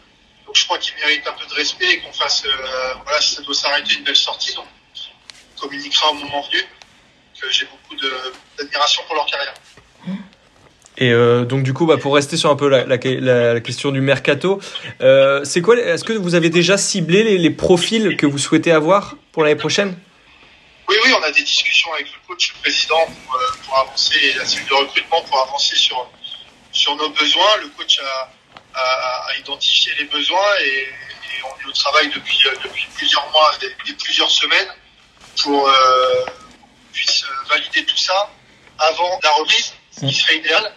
[0.46, 3.36] Donc je crois qu'ils méritent un peu de respect et qu'on fasse, euh, voilà, si
[3.36, 4.54] ça doit s'arrêter, une belle sortie.
[4.54, 4.68] Donc
[5.58, 6.64] on communiquera au moment venu
[7.40, 7.96] que j'ai beaucoup
[8.58, 9.54] d'admiration pour leur carrière.
[10.98, 14.62] Et euh, donc du coup, bah, pour rester sur un peu la, question du mercato,
[15.02, 19.16] euh, c'est quoi Est-ce que vous avez déjà ciblé les, profils que vous souhaitez avoir
[19.32, 19.98] pour l'année prochaine?
[20.88, 24.34] Oui, oui, on a des discussions avec le coach, le président, pour, euh, pour avancer,
[24.38, 26.08] la cellule de recrutement pour avancer sur,
[26.72, 27.58] sur nos besoins.
[27.62, 28.30] Le coach a,
[28.76, 30.88] a, identifié les besoins et,
[31.46, 34.68] on est au travail depuis, depuis plusieurs mois et plusieurs semaines
[35.42, 38.32] pour qu'on puisse valider tout ça
[38.80, 40.72] avant la reprise, ce qui serait idéal.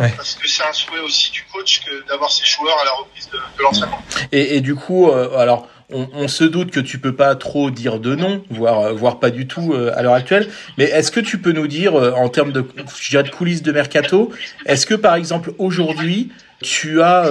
[0.00, 0.12] Ouais.
[0.16, 3.28] Parce que c'est un souhait aussi du coach que d'avoir ses joueurs à la reprise
[3.30, 4.02] de, de l'entraînement.
[4.32, 7.70] Et, et du coup, euh, alors, on, on se doute que tu peux pas trop
[7.70, 10.50] dire de non, voire, euh, voire pas du tout euh, à l'heure actuelle.
[10.78, 12.66] Mais est-ce que tu peux nous dire, euh, en termes de,
[12.98, 14.30] je dirais de coulisses de mercato,
[14.66, 16.32] est-ce que par exemple aujourd'hui,
[16.62, 17.26] tu as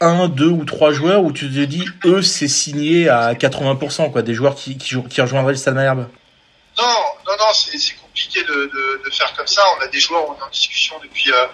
[0.00, 4.22] un, deux ou trois joueurs où tu te dis, eux, c'est signé à 80%, quoi,
[4.22, 6.08] des joueurs qui, qui, qui rejoindraient le Stade Malherbe?
[6.78, 6.84] Non,
[7.26, 9.62] non, non, c'est c'est compliqué de, de, de faire comme ça.
[9.78, 11.46] On a des joueurs, on est en discussion depuis, euh,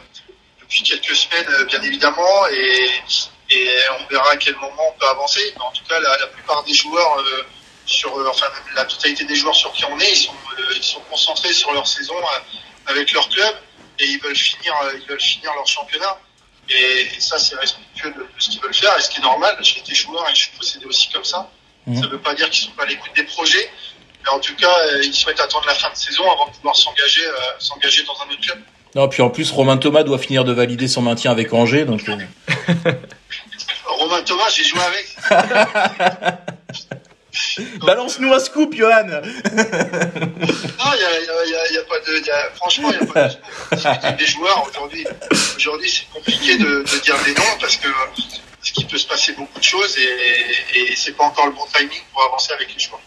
[0.69, 2.91] depuis quelques semaines, euh, bien évidemment, et,
[3.51, 5.53] et on verra à quel moment on peut avancer.
[5.57, 7.43] Mais en tout cas, la, la plupart des joueurs, euh,
[7.87, 10.83] sur, euh, enfin la totalité des joueurs sur qui on est, ils sont, euh, ils
[10.83, 12.17] sont concentrés sur leur saison
[12.87, 13.55] avec leur club
[14.01, 16.19] et ils veulent finir, ils veulent finir leur championnat.
[16.69, 19.23] Et, et ça, c'est respectueux de, de ce qu'ils veulent faire et ce qui est
[19.23, 19.57] normal.
[19.61, 21.49] J'ai été joueur et je suis possédé aussi comme ça.
[21.87, 21.95] Mhm.
[21.95, 23.71] Ça ne veut pas dire qu'ils sont pas à l'écoute des projets.
[24.25, 24.75] Mais en tout cas,
[25.05, 28.29] ils souhaitent attendre la fin de saison avant de pouvoir s'engager euh, s'engager dans un
[28.31, 28.61] autre club.
[28.97, 32.09] Non, puis en plus, Romain Thomas doit finir de valider son maintien avec Angers, donc.
[32.09, 32.17] euh,
[33.85, 35.15] Romain Thomas, j'ai joué avec.
[37.87, 39.61] Balance-nous un scoop, Johan Non, il y a,
[41.69, 42.17] y y pas de.
[42.21, 43.37] il y a- franchement, il n'y a pas de.
[44.17, 45.07] des joueurs aujourd'hui.
[45.59, 49.33] Aujourd'hui, c'est compliqué de, de dire des noms parce que parce qu'il peut se passer
[49.35, 52.81] beaucoup de choses et, et c'est pas encore le bon timing pour avancer avec les
[52.83, 53.03] joueurs.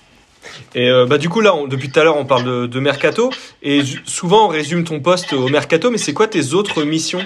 [0.75, 3.31] Et euh, bah, du coup, là, on- depuis tout à l'heure, on parle de, mercato.
[3.61, 7.25] Et souvent, on résume ton poste au mercato, mais c'est quoi tes autres missions?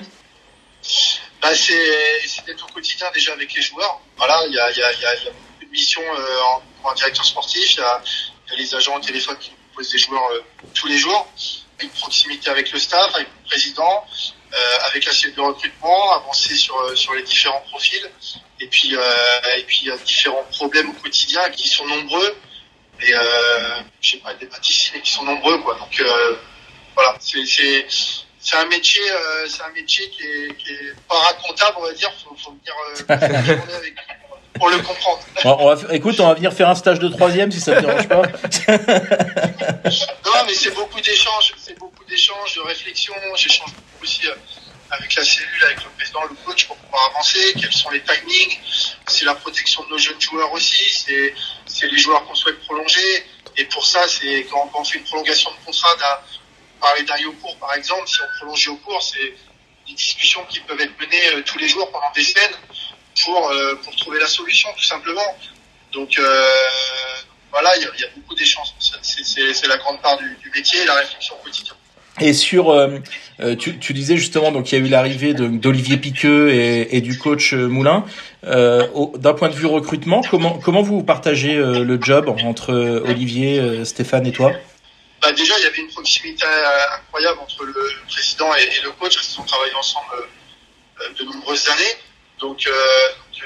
[1.42, 4.00] Bah, c'est d'être au quotidien déjà avec les joueurs.
[4.18, 4.70] Voilà, il y a,
[5.26, 7.76] beaucoup de missions euh, directeur sportif.
[7.76, 8.02] Il y a,
[8.58, 10.42] les agents au téléphone qui nous posent des joueurs euh,
[10.74, 11.28] tous les jours.
[11.82, 14.06] Une proximité avec le staff, avec le président,
[14.54, 18.10] euh, avec la cellule de recrutement, avancer sur, sur les différents profils.
[18.62, 22.38] Et puis, et puis il y a différents problèmes au quotidien qui sont nombreux.
[23.02, 23.20] Et euh,
[24.02, 25.76] je sais pas, des mais qui sont nombreux, quoi.
[25.76, 26.36] Donc euh,
[26.96, 31.84] voilà, c'est un métier, euh, c'est un métier qui est, qui est pas racontable, on
[31.84, 32.12] va dire.
[32.24, 33.96] Faut, faut venir euh, avec
[34.56, 35.20] pour le comprendre.
[35.44, 37.82] on, on va, Écoute, on va venir faire un stage de troisième si ça te
[37.82, 38.22] dérange pas.
[40.26, 43.14] Non, mais c'est beaucoup d'échanges, c'est beaucoup d'échanges, de réflexions.
[43.36, 44.34] J'échange beaucoup aussi euh,
[44.92, 47.54] avec la cellule, avec le président, le coach pour pouvoir avancer.
[47.60, 48.58] Quels sont les timings
[49.08, 50.84] C'est la protection de nos jeunes joueurs aussi.
[50.90, 51.34] C'est
[51.74, 53.26] c'est les joueurs qu'on souhaite prolonger.
[53.58, 56.20] Et pour ça, c'est quand, on fait une prolongation de contrat, d'un
[56.80, 59.34] parler d'un Yokour par exemple, si on prolonge Yokour, c'est
[59.88, 62.56] des discussions qui peuvent être menées euh, tous les jours pendant des semaines
[63.24, 65.38] pour euh, pour trouver la solution tout simplement.
[65.94, 66.52] Donc euh,
[67.52, 68.74] voilà, il y a, beaucoup d'échanges.
[68.80, 71.76] C'est- la grande part du, métier la réflexion au quotidien.
[72.22, 73.00] Et sur, euh,
[73.40, 77.54] euh, tu, disais justement, donc il y a eu l'arrivée d'Olivier Piqueux et, du coach
[77.54, 78.06] euh, Moulin.
[78.44, 82.74] D'un point de vue recrutement, comment comment vous partagez le job entre
[83.06, 84.52] Olivier, Stéphane et toi?
[85.22, 86.46] Bah déjà, il y avait une proximité
[86.98, 87.74] incroyable entre le
[88.08, 90.14] président et, le coach, parce qu'ils ont travaillé ensemble
[91.18, 91.96] de nombreuses années.
[92.40, 92.70] Donc,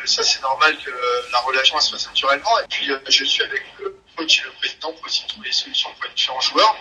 [0.06, 0.92] ça, c'est normal que
[1.32, 2.60] la relation se fasse naturellement.
[2.60, 5.90] Et puis, je suis avec le coach et le président pour de trouver des solutions
[5.92, 6.76] pour les différents joueurs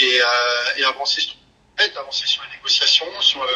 [0.00, 1.34] et, euh, et avancer sur
[1.96, 3.46] avancer sur les négociations, sur euh,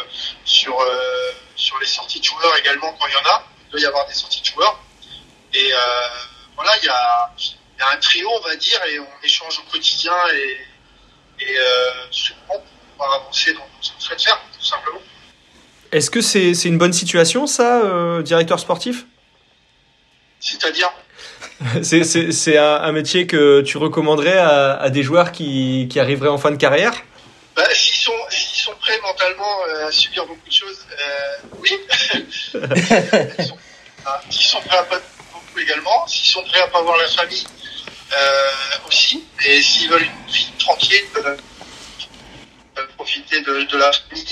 [0.45, 3.45] sur euh, sur les sorties de joueurs également quand il y en a.
[3.65, 4.79] Il doit y avoir des sorties de joueurs.
[5.53, 5.71] Et
[6.55, 9.59] voilà, il y a, il y a un trio, on va dire, et on échange
[9.59, 10.57] au quotidien et,
[11.41, 11.57] et
[12.11, 15.01] souvent pour pouvoir avancer dans ce qu'on souhaite faire, tout simplement.
[15.91, 19.05] Est-ce que c'est c'est une bonne situation, ça, euh, directeur sportif?
[20.39, 20.91] C'est-à-dire?
[21.83, 26.37] C'est un, un métier que tu recommanderais à, à des joueurs qui, qui arriveraient en
[26.37, 26.93] fin de carrière?
[27.55, 31.69] Bah, s'ils sont prêts mentalement euh, à subir beaucoup de choses, euh, oui.
[33.43, 33.57] Sont-
[34.29, 34.99] s'ils sont prêts à pas
[35.31, 37.47] beaucoup également, s'ils sont prêts à pas voir la famille
[38.17, 41.37] euh, aussi, et s'ils veulent une vie tranquille, euh,
[42.97, 44.25] profiter de, de la famille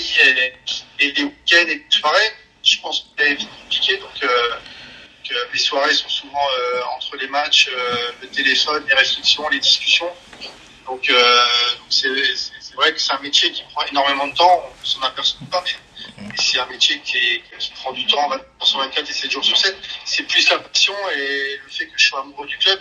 [0.98, 3.96] et, et des week-ends et des soirées, je pense que c'est vite compliqué.
[3.98, 4.30] Donc,
[5.30, 9.48] euh, que les soirées sont souvent euh, entre les matchs, euh, le téléphone, les restrictions,
[9.48, 10.10] les discussions.
[10.86, 11.44] Donc, euh,
[11.78, 15.46] donc c'est vrai que c'est un métier qui prend énormément de temps, on s'en aperçoit
[15.50, 15.72] pas, mais,
[16.36, 17.42] c'est un métier qui,
[17.76, 19.76] prend du temps 24 sur 24 et 7 jours sur 7.
[20.04, 22.80] C'est plus la passion et le fait que je sois amoureux du club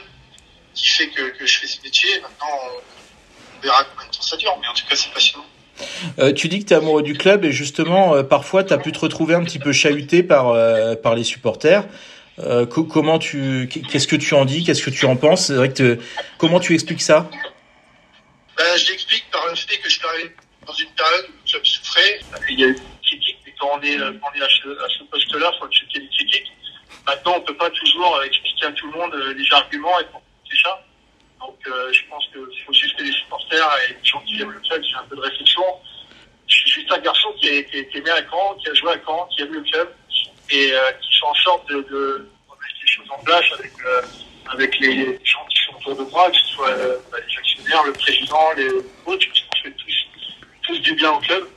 [0.74, 2.20] qui fait que, je fais ce métier.
[2.22, 5.46] Maintenant, on, verra combien de temps ça dure, mais en tout cas, c'est passionnant.
[6.20, 8.78] Euh, tu dis que tu es amoureux du club et justement, euh, parfois, tu as
[8.78, 11.86] pu te retrouver un petit peu chahuté euh, par les supporters.
[12.44, 15.48] Euh, co- comment tu, qu'est-ce que tu en dis, qu'est-ce que tu en penses?
[15.48, 16.00] C'est vrai que
[16.38, 17.30] comment tu expliques ça?
[18.58, 21.66] Ben, je l'explique par le fait que je arrivé dans une période où le club
[21.66, 22.22] souffrait.
[22.50, 25.04] Il y a eu des critiques, mais quand on est, euh, on est à ce,
[25.04, 26.52] poste-là, il faut accepter les critiques.
[27.06, 30.06] Maintenant, on peut pas toujours euh, expliquer à tout le monde les arguments et
[30.50, 30.86] c'est ça.
[31.40, 34.60] Donc, je pense qu'il faut juste que les supporters et les gens qui aiment le
[34.60, 35.64] club aient un peu de réflexion.
[36.48, 38.92] Je suis juste un garçon qui est, qui est, qui à Caen, qui a joué
[38.92, 39.90] à Caen, qui aime le club
[40.52, 42.30] et qui fait en sorte de,
[42.92, 44.02] choses en place avec, euh,
[44.52, 47.94] avec les gens qui sont autour de moi, que ce soit euh, les actionnaires, le
[47.94, 48.70] président, les
[49.06, 50.08] coachs, parce qu'on fait tous,
[50.64, 51.48] tous du bien au club.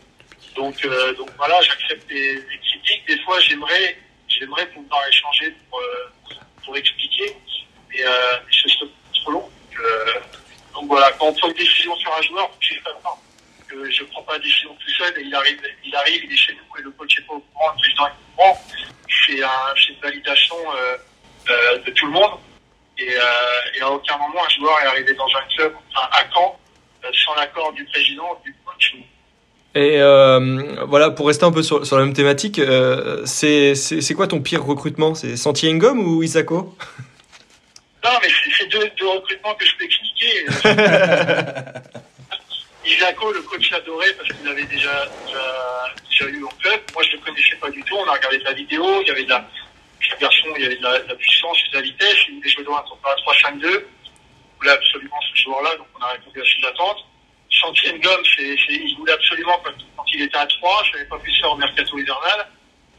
[0.55, 3.07] Donc, euh, donc voilà, j'accepte les, les critiques.
[3.09, 3.97] Des fois, j'aimerais,
[4.29, 5.81] j'aimerais pouvoir échanger pour,
[6.65, 7.37] pour expliquer,
[7.91, 8.05] mais,
[8.53, 8.87] c'est
[9.21, 9.51] trop long.
[10.75, 13.19] Donc, voilà, quand on prend une décision sur un joueur, j'ai pas peur.
[13.91, 16.53] Je prends pas la décision tout seul et il arrive, il arrive, il est chez
[16.53, 18.63] nous et le coach est pas au courant, le président est au courant.
[19.27, 20.57] C'est un, une validation
[21.47, 22.33] de tout le monde.
[22.99, 26.25] Et, euh, et à aucun moment un joueur est arrivé dans un club, enfin à
[26.33, 26.59] Caen,
[27.05, 28.95] euh, sans l'accord du président, du coach.
[29.75, 34.29] Et euh, voilà, pour rester un peu sur, sur la même thématique, euh, c'est quoi
[34.29, 35.17] ton pire recrutement?
[35.17, 36.77] C'est Santi Engom ou Isako?
[38.05, 40.47] Non, mais c'est deux, deux recrutements que je peux expliquer.
[42.87, 46.81] Isako, le coach l'adorait parce qu'il l'avait déjà, déjà, déjà eu en club.
[46.95, 47.97] Moi, je ne le connaissais pas du tout.
[47.97, 48.85] On a regardé de la vidéo.
[49.03, 49.45] Il y avait de la,
[50.21, 52.17] garçon, il y avait de la, puissance, de la vitesse.
[52.29, 53.63] Il voulait jouer dans un tournoi 3-5-2.
[53.65, 57.05] Il voulait absolument ce joueur-là, donc on a répondu à ses attentes.
[57.51, 61.33] Santi Ngom, c'est, il voulait absolument, quand, il était à 3, je n'avais pas pu
[61.41, 62.49] faire au mercato hivernal.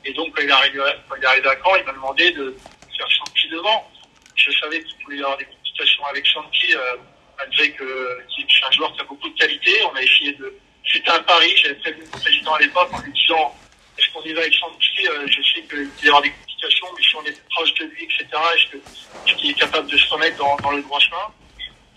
[0.03, 2.55] Et donc, quand il est arrivé, à- quand il à il m'a demandé de
[2.97, 3.91] faire Santi devant.
[4.35, 6.95] Je savais qu'il pouvait y avoir des complications avec Santi, euh,
[7.37, 9.71] malgré que c'est un joueur qui a beaucoup de qualité.
[9.91, 10.53] On a essayé de.
[10.91, 13.55] C'était un pari, j'avais prévenu le président à l'époque en lui disant
[13.97, 17.03] est-ce qu'on y va avec Santi Euh, Je sais qu'il peut y avoir des mais
[17.03, 20.55] si on est proche de lui, etc., est-ce qu'il est capable de se remettre dans,
[20.57, 21.17] dans le droit chemin?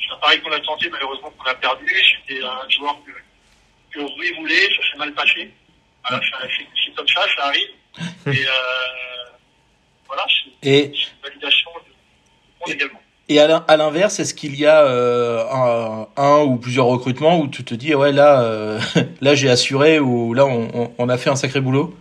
[0.00, 1.86] C'est un pari qu'on a tenté, malheureusement qu'on a perdu.
[2.26, 3.12] C'était un joueur que,
[3.98, 5.50] que Rui voulait, ça s'est mal passé.
[6.08, 6.22] Voilà,
[6.84, 7.68] c'est comme ça, ça arrive.
[8.26, 9.30] Et euh,
[10.06, 11.88] voilà, c'est une validation de
[12.60, 13.00] monde également.
[13.28, 17.38] et à l'in- à l'inverse, est-ce qu'il y a euh, un, un ou plusieurs recrutements
[17.40, 18.80] où tu te dis ouais là euh,
[19.20, 21.94] là j'ai assuré ou là on a fait un sacré boulot?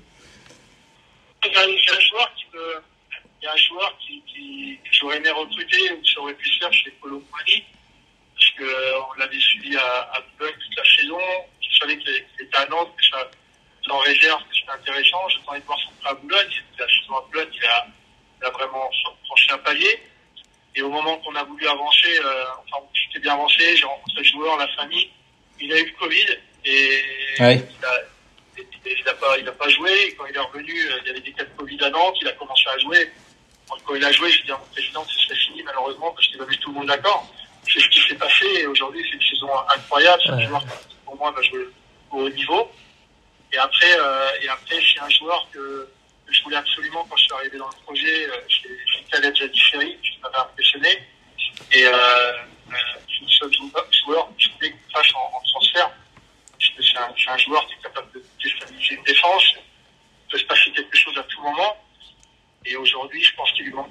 [3.58, 7.24] Un joueur qui, qui que j'aurais aimé recruter ou que j'aurais pu faire chez Polo
[7.32, 7.64] Mali,
[8.36, 11.20] parce que euh, l'avait suivi à, à Boulogne toute la saison.
[11.62, 13.30] Je savais qu'il était à Nantes, que ça,
[13.90, 15.28] en réserve, que c'était intéressant.
[15.30, 16.64] J'attendais de voir son prêt à Boulogne.
[16.78, 17.88] La saison à Boulogne, il a,
[18.42, 18.90] il a vraiment
[19.26, 20.04] franchi un palier.
[20.76, 24.24] Et au moment qu'on a voulu avancer, euh, enfin, j'étais bien avancé, j'ai rencontré le
[24.24, 25.10] joueur, la famille.
[25.60, 27.04] Il a eu le Covid et
[27.40, 27.56] Ouais.
[27.80, 27.94] il a,
[28.86, 29.92] il n'a pas, il a pas joué.
[30.08, 32.18] Et quand il est revenu, euh, il y avait des cas de Covid à Nantes.
[32.22, 33.12] Il a commencé à jouer.
[33.86, 36.28] Quand il a joué, j'ai dit à mon président que ce serait fini malheureusement parce
[36.28, 37.26] qu'il avait mis tout le monde d'accord.
[37.72, 38.46] C'est ce qui s'est passé.
[38.60, 40.22] Et aujourd'hui, c'est une saison incroyable.
[40.26, 41.68] C'est un joueur qui, pour moi, va jouer
[42.12, 42.72] au haut niveau.
[43.52, 45.90] Et après, euh, et après, c'est un joueur que,
[46.26, 48.28] que je voulais absolument quand je suis arrivé dans le projet.
[48.30, 51.04] euh, C'est c'est Khaled Jadiferi qui m'avait impressionné.
[51.72, 52.34] Et euh, euh,
[53.08, 55.92] c'est le seul joueur que je voulais qu'on fasse en, en transfert.
[56.60, 59.44] C'est un, c'est un joueur qui est capable de déstabiliser une défense.
[59.56, 61.76] Il peut se passer quelque chose à tout moment.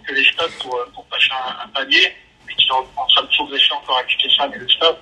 [0.07, 2.13] Que les stats pour, euh, pour passer un, un palier,
[2.49, 4.97] et qu'il est en, en train de progresser encore avec Stéphane et le staff.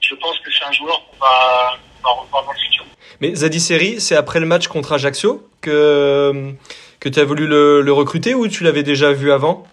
[0.00, 2.84] Je pense que c'est un joueur qu'on va, qu'on va revoir dans le futur.
[3.20, 6.54] Mais Zadi Seri, c'est après le match contre Ajaccio que,
[7.00, 9.66] que tu as voulu le, le recruter ou tu l'avais déjà vu avant?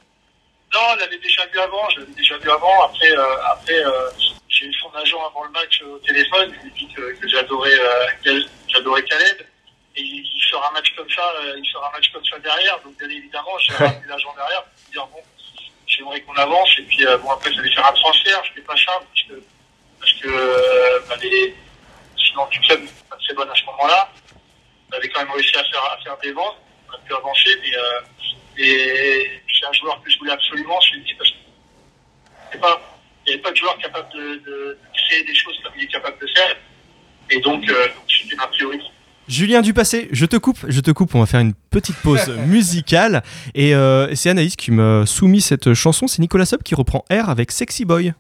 [0.73, 2.83] Non, on l'avait déjà vu avant, je l'avais déjà vu avant.
[2.83, 4.09] Après, euh, après euh,
[4.49, 7.79] j'ai eu son agent avant le match au téléphone, il m'a dit que, que j'adorais
[7.79, 9.37] euh, Caleb.
[9.97, 12.39] Et il, il fera un match comme ça, euh, il fera un match comme ça
[12.39, 12.79] derrière.
[12.81, 15.21] Donc bien évidemment, j'ai rappelé l'agent derrière pour dire bon,
[15.87, 16.69] j'aimerais qu'on avance.
[16.79, 19.43] Et puis euh, bon après j'allais faire un transfert, je fais pas ça parce que
[19.99, 21.55] parce que euh, bah, les
[22.17, 24.09] sinon du club pas très bonne à ce moment-là.
[24.91, 26.57] On avait quand même réussi à faire à faire des ventes,
[26.89, 27.71] on a pu avancer, mais
[28.57, 32.81] et c'est un joueur que je voulais absolument, je l'ai dit parce que pas,
[33.25, 35.83] il n'y avait pas de joueur capable de, de, de créer des choses comme il
[35.83, 36.55] est capable de faire.
[37.29, 38.85] Et donc, euh, c'était ma priorité.
[39.27, 43.23] Julien Dupassé, je te coupe, je te coupe, on va faire une petite pause musicale.
[43.55, 47.29] Et euh, c'est Anaïs qui m'a soumis cette chanson, c'est Nicolas Sub qui reprend R
[47.29, 48.13] avec Sexy Boy.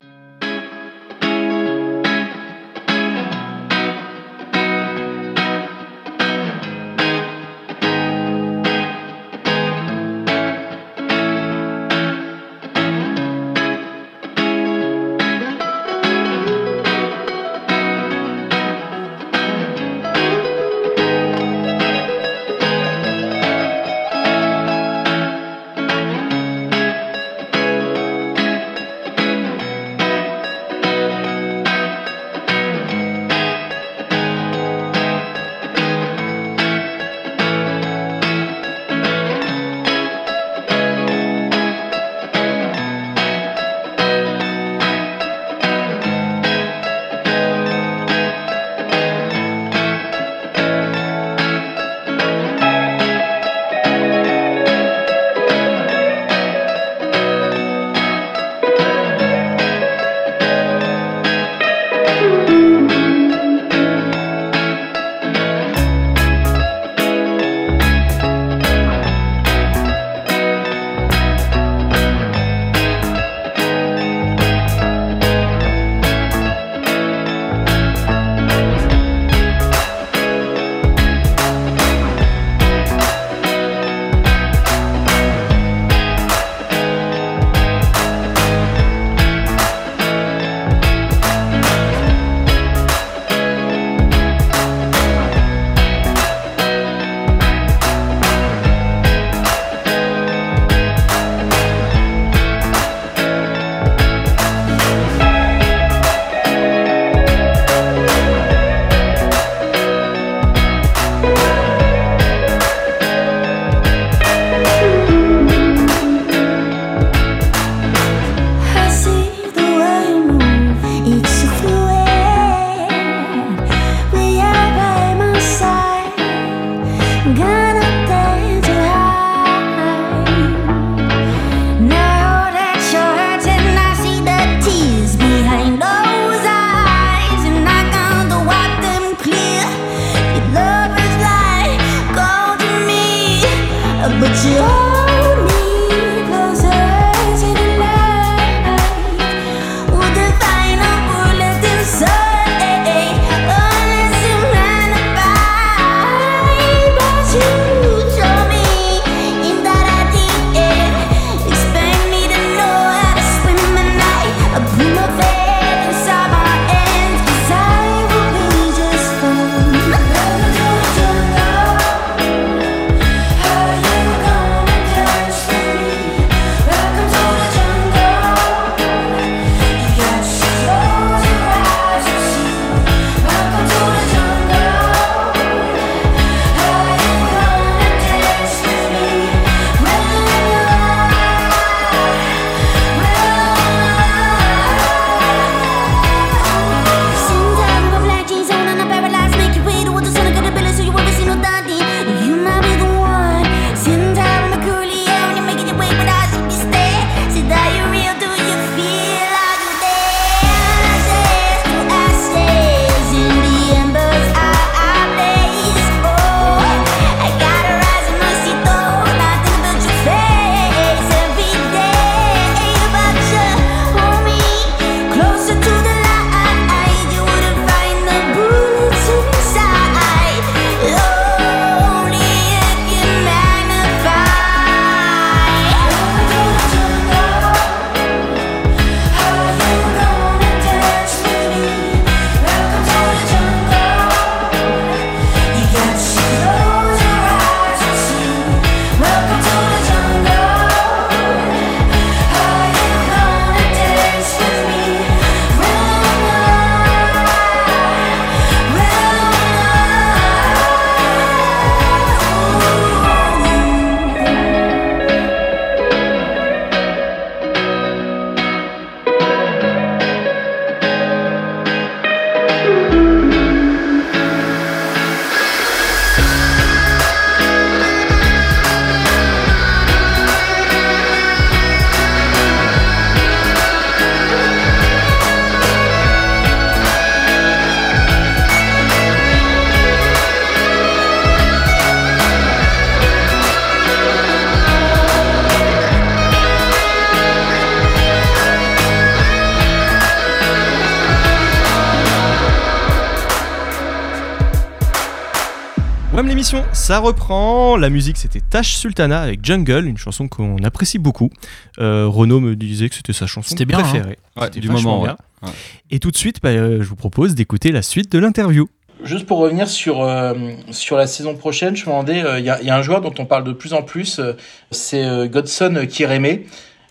[306.85, 307.77] Ça reprend.
[307.77, 311.31] La musique, c'était Tash Sultana avec Jungle, une chanson qu'on apprécie beaucoup.
[311.79, 314.19] Euh, Renaud me disait que c'était sa chanson C'était bien, préférée.
[314.37, 315.17] Ouais, C'était du moment, bien.
[315.41, 315.47] ouais.
[315.49, 315.53] Ouais.
[315.89, 318.69] Et tout de suite, bah, euh, je vous propose d'écouter la suite de l'interview.
[319.03, 320.33] Juste pour revenir sur euh,
[320.71, 322.81] sur la saison prochaine, je me demandais, euh, il y, a, il y a un
[322.83, 324.33] joueur dont on parle de plus en plus, euh,
[324.71, 326.39] c'est euh, Godson Kireme.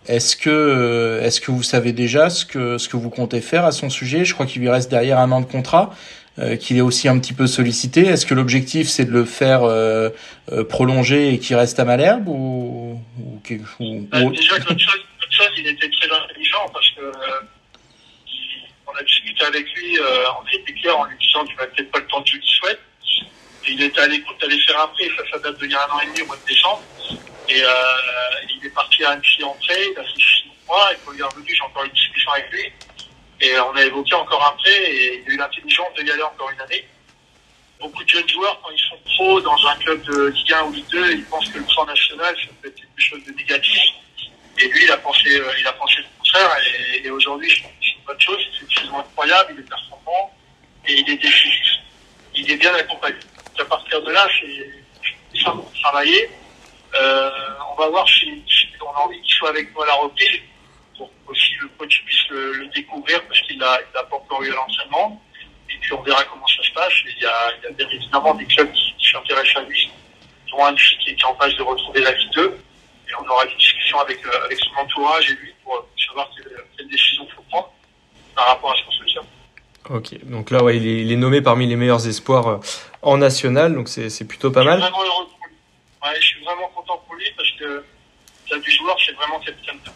[0.06, 3.64] Est-ce que euh, est-ce que vous savez déjà ce que ce que vous comptez faire
[3.64, 4.24] à son sujet?
[4.26, 5.94] Je crois qu'il lui reste derrière un an de contrat,
[6.38, 8.06] euh, qu'il est aussi un petit peu sollicité.
[8.06, 10.10] Est-ce que l'objectif c'est de le faire euh,
[10.52, 14.74] euh, prolonger et qu'il reste à Malherbe ou, ou, quelque- ou- Bah, déjà, Godson,
[15.20, 17.40] Godson, il était très intelligent parce que euh,
[18.86, 21.70] on a discuté avec lui, euh, on a été clair en lui disant qu'il n'avait
[21.72, 22.80] peut-être pas le temps que je lui souhaite.
[23.66, 25.80] Et il était à l'écoute d'aller faire un prêt, ça, ça date d'il y a
[25.88, 26.82] un an et demi au mois de décembre.
[27.48, 27.66] Et euh,
[28.60, 31.20] il est parti à Annecy en prêt, il a fait six mois, et quand il
[31.20, 32.60] est revenu, j'ai encore une discussion avec lui.
[33.44, 36.48] Et on a évoqué encore prêt, et il a eu l'intelligence de y aller encore
[36.48, 36.88] une année.
[37.78, 40.72] Beaucoup de jeunes joueurs, quand ils sont pros dans un club de Ligue 1 ou
[40.72, 43.82] Ligue 2, ils pensent que le sport national, ça peut être quelque chose de négatif.
[44.58, 46.56] Et lui, il a pensé, euh, il a pensé le contraire.
[47.04, 48.38] Et, aujourd'hui, je pense que c'est une bonne chose.
[48.54, 49.54] C'est une saison incroyable.
[49.58, 50.34] Il est performant
[50.86, 51.68] et il est décisif.
[52.34, 53.18] Il est bien accompagné.
[53.18, 56.30] Donc, à partir de là, c'est ça pour travailler.
[56.94, 57.30] Euh,
[57.72, 60.40] on va voir si, si on a envie qu'il soit avec nous à la reprise
[60.96, 64.42] pour aussi le coach puisse le, le découvrir parce qu'il n'a il a pas encore
[64.42, 65.20] eu l'entraînement.
[65.70, 66.92] Et puis on verra comment ça se passe.
[67.04, 69.90] Il y a, il y a bien évidemment des clubs qui, qui s'intéressent à lui,
[70.50, 72.58] dont un qui est en phase de retrouver la Ligue 2
[73.08, 76.52] et on aura des discussions avec, euh, avec son entourage et lui pour savoir quelle,
[76.76, 77.72] quelle décision il faut prendre
[78.34, 79.22] par rapport à son soutien.
[79.90, 82.56] Ok, donc là, ouais, il, est, il est nommé parmi les meilleurs espoirs euh,
[83.02, 84.80] en national, donc c'est c'est plutôt pas Je suis mal.
[84.80, 85.54] vraiment heureux pour lui.
[86.02, 87.84] Ouais, je suis vraiment content pour lui parce que
[88.48, 89.90] ça du joueur, c'est vraiment quelqu'un de.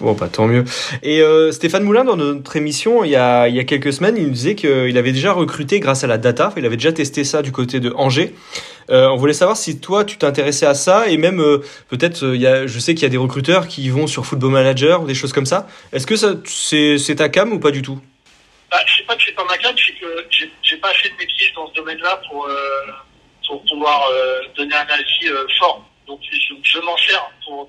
[0.00, 0.64] Bon, bah tant mieux.
[1.02, 4.16] Et euh, Stéphane Moulin, dans notre émission, il y a, il y a quelques semaines,
[4.16, 6.52] il nous disait qu'il avait déjà recruté grâce à la data.
[6.56, 8.32] Il avait déjà testé ça du côté de Angers.
[8.90, 12.78] Euh, on voulait savoir si toi, tu t'intéressais à ça et même euh, peut-être, je
[12.78, 15.46] sais qu'il y a des recruteurs qui vont sur Football Manager ou des choses comme
[15.46, 15.66] ça.
[15.92, 18.00] Est-ce que ça, c'est, ta cam ou pas du tout?
[18.70, 20.26] Bah, je sais pas que c'est pas ma cam, c'est que
[20.62, 22.48] j'ai pas assez de maîtrise dans ce domaine-là pour,
[23.48, 24.08] pour pouvoir
[24.56, 25.84] donner un avis fort.
[26.06, 27.68] Donc je, m'en sers pour,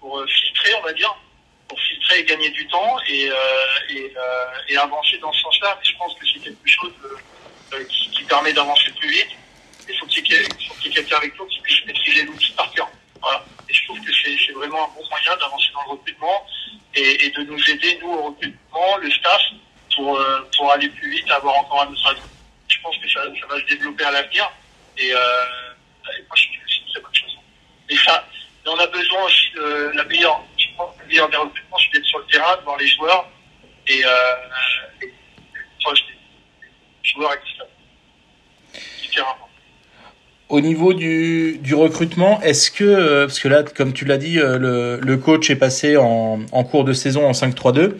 [0.00, 1.14] pour euh, filtrer, on va dire,
[1.68, 3.34] pour filtrer et gagner du temps et, euh,
[3.90, 5.78] et, euh, et avancer dans ce sens-là.
[5.78, 6.92] Mais je pense que c'est quelque chose
[7.88, 9.30] qui, qui permet d'avancer plus vite.
[9.88, 12.88] Il faut qu'il y ait, ait quelqu'un avec nous qui puisse maîtriser l'outil par cœur.
[13.20, 13.44] Voilà.
[13.68, 16.46] Et je trouve que c'est vraiment un bon moyen d'avancer dans le recrutement
[16.94, 19.42] et, et de nous aider, nous, au recrutement, le staff,
[19.94, 22.20] pour, euh, pour aller plus vite, avoir encore un autre avis.
[22.68, 24.50] Je pense que ça, ça va se développer à l'avenir.
[24.96, 25.18] Et, euh,
[26.18, 27.38] et moi, je trouve que c'est une très bonne chose.
[27.88, 28.26] Et ça,
[28.64, 32.18] mais on a besoin aussi de la meilleure, je pense, des recrutements, c'est d'être sur
[32.18, 33.28] le terrain, de voir les joueurs
[33.86, 34.10] et, euh,
[35.00, 35.12] des, des
[37.08, 37.64] joueurs existants.
[40.48, 44.40] Au niveau du, du recrutement, est-ce que, euh, parce que là, comme tu l'as dit,
[44.40, 47.92] euh, le, le coach est passé en, en cours de saison en 5-3-2.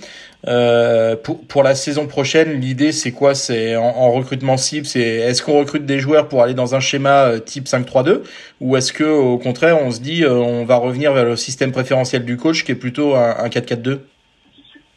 [0.49, 3.34] Euh, pour, pour la saison prochaine, l'idée c'est quoi?
[3.34, 6.80] C'est en, en recrutement cible, c'est est-ce qu'on recrute des joueurs pour aller dans un
[6.80, 8.22] schéma euh, type 5-3-2
[8.62, 11.72] ou est-ce que au contraire on se dit euh, on va revenir vers le système
[11.72, 14.01] préférentiel du coach qui est plutôt un, un 4-4-2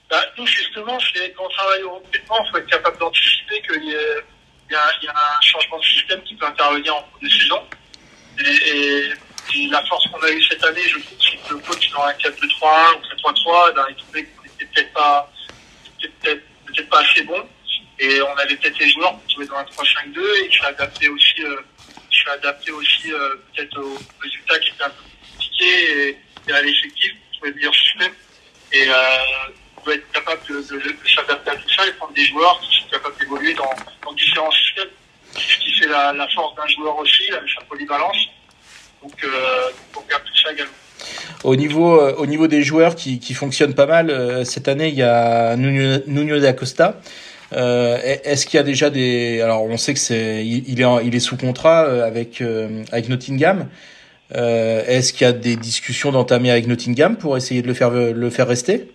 [0.10, 0.98] Bah, nous, justement,
[1.36, 5.12] quand on travaille au recrutement, il faut être capable d'anticiper qu'il y, y, y a
[5.12, 7.60] un changement de système qui peut intervenir en cours de saison.
[8.40, 9.14] Et, et-
[9.56, 12.04] et la force qu'on a eue cette année, je trouve, c'est que le coach dans
[12.04, 15.30] un 4-2-3-1 ou 4-3-3, ben, il trouvait qu'on était peut-être pas,
[16.22, 17.42] peut-être pas assez bon.
[18.00, 21.08] Et on avait peut-être les joueurs pour jouer dans un 3-5-2 et il s'est adapté
[21.10, 21.62] aussi, euh,
[22.12, 26.52] il s'est adapté aussi euh, peut-être aux résultats qui étaient un peu compliqués et, et
[26.52, 28.14] à l'effectif pour trouver le meilleur système.
[28.72, 28.94] Et euh,
[29.78, 30.64] on doit être capable de,
[31.08, 34.90] s'adapter à tout ça et prendre des joueurs qui sont capables d'évoluer dans, différents systèmes.
[35.36, 38.18] Ce qui fait la, la force d'un joueur aussi, la, sa polyvalence.
[39.02, 40.74] Donc, euh, on regarde tout ça également.
[41.44, 44.90] Au niveau, euh, au niveau des joueurs qui, qui fonctionnent pas mal, euh, cette année,
[44.90, 47.02] il y a Nuno, da Costa.
[47.54, 49.42] Euh, Est-ce qu'il y a déjà des...
[49.42, 52.42] Alors, on sait que c'est, il, est, il est sous contrat avec,
[52.92, 53.70] avec Nottingham.
[54.34, 58.30] Est-ce qu'il y a des discussions d'entamer avec Nottingham pour essayer de le faire, le
[58.30, 58.90] faire rester?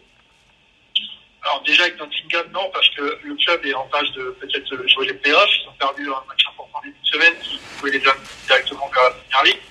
[1.43, 5.07] Alors déjà avec Nottingham, non, parce que le club est en phase de peut-être jouer
[5.07, 5.49] les playoffs.
[5.63, 9.05] Ils ont perdu un match important début de semaine qui pouvait les amener directement vers
[9.05, 9.63] la première ligue.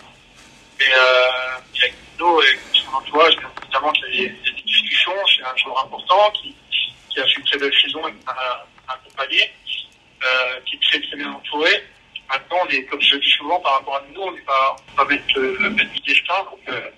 [1.81, 5.11] Avec Et son entourage, bien évidemment qu'il y a des, discussions.
[5.27, 6.55] C'est un joueur important qui,
[7.19, 9.51] a fait une très belle saison et qui m'a accompagné,
[10.23, 11.83] euh, qui est très très bien entouré.
[12.27, 14.75] Maintenant, on est, comme je le dis souvent par rapport à nous, on n'est pas,
[14.97, 16.43] on mettre le même destin.
[16.49, 16.89] Donc euh,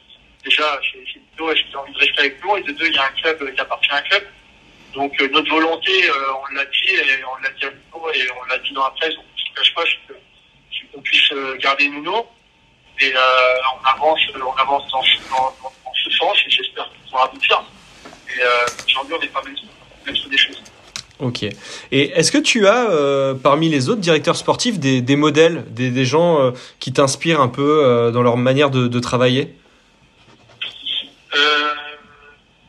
[0.46, 2.94] déjà, c'est Nuno, est-ce qu'il a envie de rester avec nous Et de deux, il
[2.94, 4.24] y a un club qui appartient à un club.
[4.94, 8.44] Donc euh, notre volonté, on l'a dit et on l'a dit à nous et on
[8.46, 12.26] l'a dit dans la presse, donc je ne cache pas, c'est qu'on puisse garder Nuno.
[13.02, 13.20] Et euh,
[13.82, 17.26] on avance, on avance dans, ce- dans, dans- dans ce sens et j'espère qu'on pourra
[17.26, 17.64] aboutir.
[18.36, 18.48] Et euh,
[18.88, 19.62] aujourd'hui, on n'est pas maître,
[20.06, 20.62] maître des choses.
[21.20, 21.44] Ok.
[21.44, 25.90] Et est-ce que tu as, euh, parmi les autres directeurs sportifs, des, des modèles, des,
[25.92, 29.54] des gens euh, qui t'inspirent un peu euh, dans leur manière de, de travailler?
[31.36, 31.74] Euh,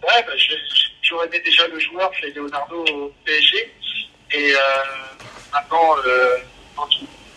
[0.03, 0.57] ouais, bah, j'ai-
[1.03, 3.73] j'aurais aimé déjà le joueur, c'est Leonardo au PSG.
[4.33, 4.53] Et
[5.53, 5.97] maintenant,
[6.77, 6.89] quand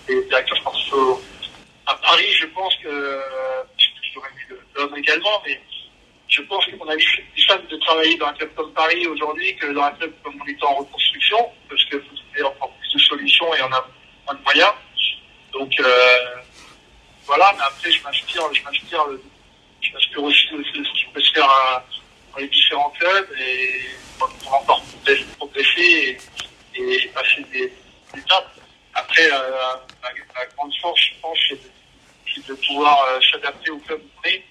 [0.09, 1.21] il est directeur sportif au-
[1.85, 3.21] à Paris, je pense que
[4.13, 5.59] j'aurais le- l'homme également, mais
[6.27, 9.67] je pense qu'on a plus simple de travailler dans un club comme Paris aujourd'hui que
[9.73, 12.99] dans un club comme on était en reconstruction, parce qu'il faut trouver encore plus de
[12.99, 13.87] solutions et on a
[14.25, 14.73] moins de moyens.
[15.51, 16.17] Donc euh,
[17.25, 19.21] voilà, mais après je m'inspire, je m'inspire de-
[19.81, 21.83] je m'inspire aussi de, de ce qui peut se faire
[22.31, 23.81] dans les différents clubs et
[24.17, 24.81] pour encore
[25.39, 26.17] progresser-
[26.75, 27.71] et, et passer des
[28.17, 28.55] étapes.
[28.93, 29.51] Après, euh,
[30.03, 34.43] la, grande force, je pense, c'est de, pouvoir euh, s'adapter au club où on est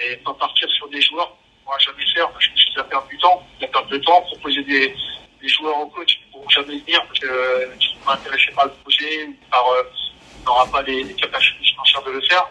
[0.00, 3.08] et pas partir sur des joueurs qu'on ne jamais faire parce que c'est la perte
[3.08, 4.94] du temps, la perte de temps, proposer des,
[5.42, 8.14] des joueurs au coach qui ne pourront jamais venir parce qu'ils euh, ne sont pas
[8.14, 9.82] intéressés par le projet ou par euh,
[10.46, 12.48] n'aura pas les, capacités financières de le faire.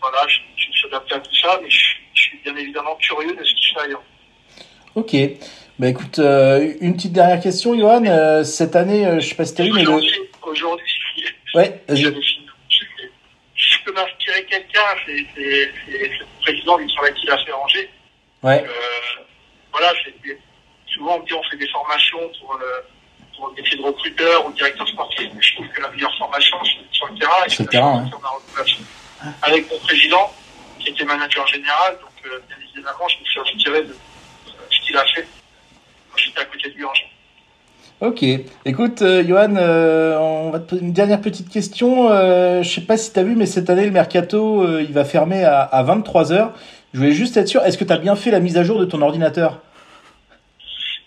[0.00, 3.34] Voilà, je, je suis adapté à tout ça, mais je, je suis bien évidemment curieux
[3.34, 4.02] de ce qui se fait ailleurs.
[4.94, 5.14] Ok.
[5.80, 8.04] Bah écoute, euh, une petite dernière question, Johan.
[8.04, 9.90] Euh, cette année, euh, je sais pas si t'as vu, mais le...
[10.42, 10.86] Aujourd'hui,
[11.54, 15.26] Ouais, si je peux m'inspirer quelqu'un, c'est
[15.88, 17.88] le président du travail qu'il a fait Angers.
[18.42, 18.62] Ouais.
[18.62, 19.22] Euh,
[19.72, 19.94] voilà,
[20.92, 22.66] souvent on dit on fait des formations pour le,
[23.34, 26.14] pour le métier de recruteur ou de directeur sportif, mais je trouve que la meilleure
[26.18, 27.46] formation c'est sur le terrain.
[27.46, 28.10] Et Sur le terrain.
[29.40, 30.30] Avec mon président,
[30.78, 34.86] qui était manager général, donc euh, bien évidemment, je me suis inspiré de euh, ce
[34.86, 35.26] qu'il a fait
[36.24, 37.10] j'étais à côté de lui à Angers.
[38.00, 38.24] Ok.
[38.64, 42.10] Écoute, euh, Johan, euh, on va te poser une dernière petite question.
[42.10, 45.04] Euh, je sais pas si t'as vu, mais cette année, le mercato, euh, il va
[45.04, 46.50] fermer à, à 23h.
[46.94, 48.86] Je voulais juste être sûr, est-ce que t'as bien fait la mise à jour de
[48.86, 49.60] ton ordinateur?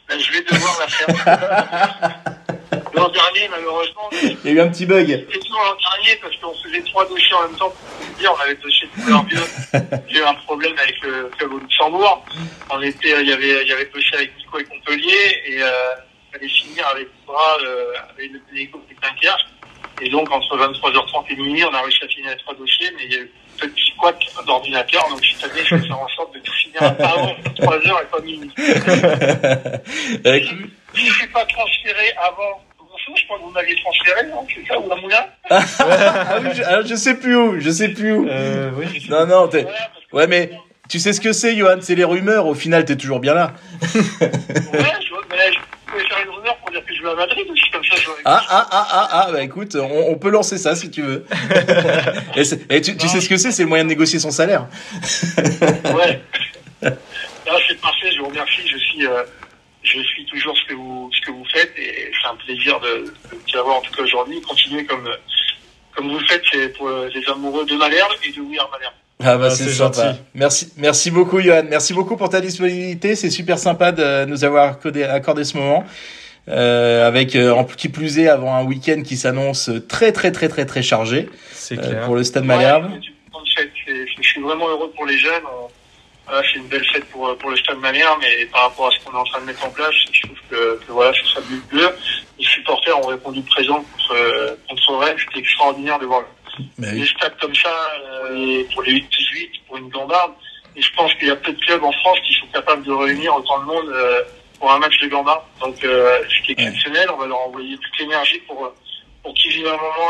[0.07, 2.19] Ben, je vais devoir la faire.
[3.03, 5.07] L'an dernier, malheureusement, Il y a eu un petit bug.
[5.07, 7.73] C'était toujours l'an dernier parce qu'on faisait trois dossiers en même temps
[8.17, 8.33] dire.
[8.33, 9.25] On avait le dossier de couleur.
[10.07, 12.23] J'ai eu un problème avec le club au Luxembourg.
[12.69, 15.67] On était, il y avait, il y avait dossier avec Nico et Montpellier et euh,
[16.29, 19.47] il fallait finir avec Bras, euh, avec le Téléco et Dunkerque.
[20.01, 23.03] Et donc entre 23h30 et minuit, on a réussi à finir les trois dossiers, mais
[23.03, 23.31] il y a eu
[23.63, 25.09] un petit couac d'ordinateur.
[25.09, 28.21] Donc cette année, je vais faire en sorte de tout finir avant 3h et pas
[28.21, 28.51] minuit.
[28.55, 28.63] Si
[30.23, 32.61] je ne suis pas transféré avant
[33.15, 36.87] Je crois que vous m'aviez transféré, non C'est ça, ou à Moulin ah oui, je,
[36.89, 38.27] je sais plus où, je sais plus où.
[38.27, 39.65] euh, oui, je sais Non, non, t'es...
[40.11, 40.51] Ouais, mais
[40.89, 42.45] tu sais ce que c'est, Johan, c'est les rumeurs.
[42.47, 43.53] Au final, t'es toujours bien là.
[43.81, 45.59] Ouais, je, vois, mais je
[45.91, 48.21] pouvais faire une rumeur pour dire que je vais à Madrid aussi, comme ça, j'aurais.
[48.25, 51.25] Ah, ah, ah, ah, ah, bah écoute, on, on peut lancer ça si tu veux.
[52.35, 54.31] et c'est- et tu, tu sais ce que c'est, c'est le moyen de négocier son
[54.31, 54.67] salaire.
[55.95, 56.21] Ouais.
[56.81, 56.91] Là,
[57.67, 58.61] c'est parfait, je vous remercie.
[58.67, 59.23] Je suis, euh,
[59.83, 63.05] je suis toujours ce que vous, ce que vous faites et c'est un plaisir de,
[63.05, 63.13] de
[63.51, 64.41] vous avoir en tout cas aujourd'hui.
[64.41, 65.07] Continuez comme,
[65.95, 68.93] comme vous le faites, c'est pour les amoureux de Malherbe et de We Are Malherbe.
[69.25, 70.01] Ah bah Ah, c'est gentil.
[70.33, 71.63] Merci, merci beaucoup, Johan.
[71.69, 73.15] Merci beaucoup pour ta disponibilité.
[73.15, 75.85] C'est super sympa de nous avoir accordé, accordé ce moment.
[76.49, 80.49] Euh, avec euh, en qui plus est avant un week-end qui s'annonce très très très
[80.49, 82.05] très très chargé C'est euh, clair.
[82.05, 82.91] pour le Stade Malherbe.
[82.91, 82.99] Ouais,
[84.17, 85.43] Je suis vraiment heureux pour les jeunes.
[85.45, 85.69] On-
[86.33, 89.05] Voilà, c'est une belle fête pour, pour le Stade Malherbe, mais par rapport à ce
[89.05, 91.89] qu'on est en train de mettre en place, je trouve que, que voilà, le mieux.
[92.39, 95.17] Les supporters ont répondu présent contre, euh, contre Rennes.
[95.19, 96.23] C'était extraordinaire de voir
[96.79, 97.07] des oui.
[97.07, 97.69] stades comme ça
[98.31, 100.33] euh, pour les 8-18, pour une gambarde.
[100.75, 102.93] Et je pense qu'il y a peu de clubs en France qui sont capables de
[102.93, 104.23] réunir autant de monde euh,
[104.59, 105.43] pour un match de gambarde.
[105.61, 107.11] Donc euh, c'est exceptionnel.
[107.13, 108.75] On va leur envoyer toute l'énergie pour, euh,
[109.21, 110.09] pour qu'ils vivent un moment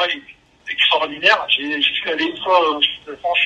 [0.72, 1.46] extraordinaire.
[1.50, 3.40] J'ai j'y suis allé une fois au Stade de France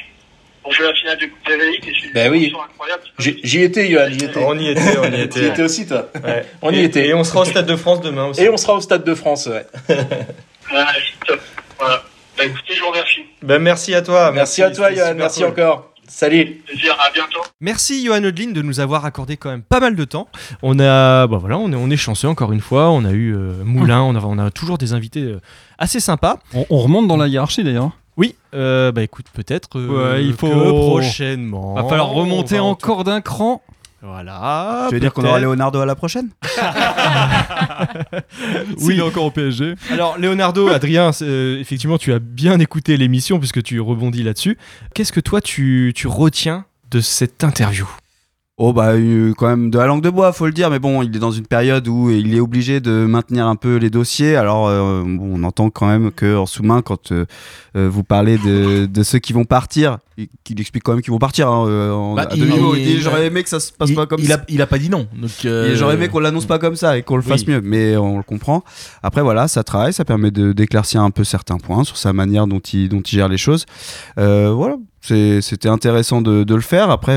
[0.67, 2.53] pour jouer la finale de Coupe c'est Bah une oui.
[2.71, 3.03] incroyable.
[3.19, 4.43] J'y j'y étais, Johan, j'y étais.
[4.43, 5.47] On y était, on y J'y était.
[5.47, 6.09] étais aussi, toi.
[6.21, 6.45] Ouais.
[6.61, 7.07] On y Et- était.
[7.07, 8.41] Et on sera au Stade de France demain aussi.
[8.43, 9.65] Et on sera au Stade de France, ouais.
[9.89, 9.95] Ouais,
[10.69, 11.39] c'est top.
[11.79, 12.03] Voilà.
[12.37, 13.21] Bah écoutez, je vous remercie.
[13.41, 14.33] Ben, merci à toi.
[14.33, 15.13] Merci à toi, Johan.
[15.15, 15.49] Merci cool.
[15.51, 15.93] encore.
[16.09, 16.61] Salut.
[16.65, 17.39] Plaisir, à bientôt.
[17.61, 20.27] Merci Johan Odlin de nous avoir accordé quand même pas mal de temps.
[20.61, 22.89] On a, bah voilà, on est, on est chanceux encore une fois.
[22.91, 25.39] On a eu euh, Moulin, on a, on a toujours des invités euh,
[25.77, 26.39] assez sympas.
[26.53, 27.91] On, on remonte dans la hiérarchie d'ailleurs.
[28.17, 30.49] Oui, euh, bah écoute, peut-être euh, Ouais, il que faut-
[30.89, 31.75] prochainement.
[31.75, 33.61] Va falloir remonter encore d'un cran.
[34.01, 34.85] Voilà.
[34.89, 36.29] Tu veux dire qu'on aura Leonardo à la prochaine?
[38.81, 39.75] Oui, il est encore au PSG.
[39.91, 44.57] Alors Leonardo, Adrien, euh, effectivement, tu as bien écouté l'émission puisque tu rebondis là-dessus.
[44.93, 47.87] Qu'est-ce que toi tu, tu retiens de cette interview?
[48.59, 50.71] Oh bah euh, quand même de la langue de bois, faut le dire.
[50.71, 53.75] Mais bon, il est dans une période où il est obligé de maintenir un peu
[53.75, 54.35] les dossiers.
[54.35, 57.25] Alors euh, bon, on entend quand même que en sous-main, quand euh,
[57.75, 61.11] euh, vous parlez de, de ceux qui vont partir, il, il explique quand même qu'ils
[61.13, 61.49] vont partir.
[61.49, 63.95] Hein, en- Bah, à il- il- Il dit, J'aurais aimé que ça se passe il,
[63.95, 64.33] pas comme ça.
[64.33, 65.07] a, il a pas dit non.
[65.43, 67.53] J'aurais aimé qu'on l'annonce pas comme ça et qu'on le fasse oui.
[67.53, 68.63] mieux, mais on le comprend.
[69.03, 72.47] Après voilà, ça travaille, ça permet de- d'éclaircir un peu certains points sur sa manière
[72.47, 73.67] dont il, dont il gère les choses.
[74.17, 76.89] Euh, voilà, c'était intéressant de, de le faire.
[76.89, 77.13] Après,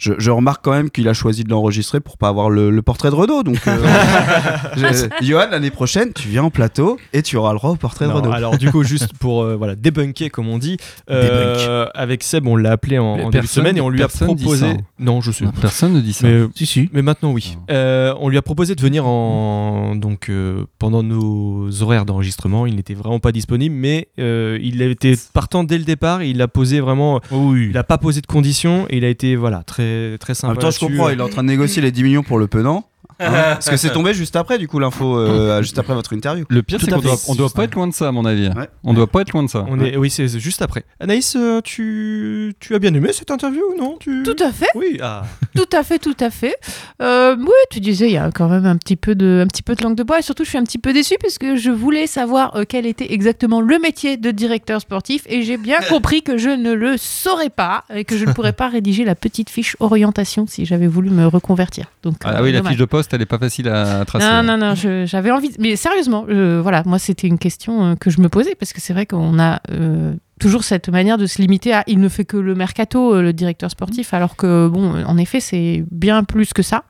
[0.00, 2.80] je, je remarque quand même qu'il a choisi de l'enregistrer pour pas avoir le, le
[2.82, 3.42] portrait de Renault.
[3.42, 3.76] Donc, euh,
[4.76, 8.06] je- Johan, l'année prochaine, tu viens en plateau et tu auras le droit au portrait
[8.06, 8.32] de Renault.
[8.32, 10.78] alors du coup, juste pour euh, voilà débunker comme on dit,
[11.10, 14.06] euh, avec Seb, on l'a appelé en, en début de semaine et on lui a
[14.08, 14.70] personne dit proposé.
[14.72, 14.76] ça.
[14.98, 15.44] Non, je sais.
[15.44, 16.26] Non, personne ne dit ça.
[16.26, 16.88] Mais, Si, si.
[16.92, 17.58] mais maintenant oui.
[17.70, 22.66] Euh, on lui a proposé de venir en donc euh, pendant nos horaires d'enregistrement.
[22.66, 26.22] Il n'était vraiment pas disponible, mais euh, il était partant dès le départ.
[26.22, 27.20] Il a posé vraiment.
[27.30, 27.68] Oui.
[27.70, 29.89] Il a pas posé de conditions et il a été voilà très
[30.20, 30.52] très En sympa.
[30.54, 32.46] même temps, je comprends, il est en train de négocier les 10 millions pour le
[32.46, 32.84] penant.
[33.20, 36.44] Hein, parce que c'est tombé juste après, du coup, l'info, euh, juste après votre interview.
[36.48, 38.48] Le pire, c'est qu'on doit, on doit pas être loin de ça, à mon avis.
[38.48, 38.68] Ouais.
[38.84, 39.64] On doit pas être loin de ça.
[39.68, 40.84] On est oui c'est juste après.
[40.98, 43.96] Anaïs, euh, tu tu as bien aimé cette interview non?
[44.00, 44.22] Tu...
[44.22, 44.98] Tout à fait, Oui.
[45.02, 45.22] Ah.
[45.54, 46.54] tout à fait, tout à fait.
[47.02, 49.62] Euh, oui, tu disais, il y a quand même un petit peu de, un petit
[49.62, 51.56] peu de langue de bois et surtout, je suis un petit peu déçue parce que
[51.56, 55.78] je voulais savoir euh, quel était exactement le métier de directeur sportif et j'ai bien
[55.88, 59.14] compris que je ne le saurais pas et que je ne pourrais pas rédiger la
[59.14, 61.86] petite fiche orientation si j'avais voulu me reconvertir.
[62.02, 64.26] Donc, Ah euh, oui, la fiche de poste, elle est pas facile à tracer.
[64.26, 65.50] Non, non, non, je- j'avais envie.
[65.50, 66.24] de- Mais sérieusement,
[66.62, 69.38] voilà, moi, c'était une question euh, que je me posais parce que c'est vrai qu'on
[69.38, 73.14] a euh, toujours cette manière de se limiter à il ne fait que le mercato,
[73.14, 76.84] euh, le directeur sportif, alors que, bon, en effet, c'est bien plus que ça.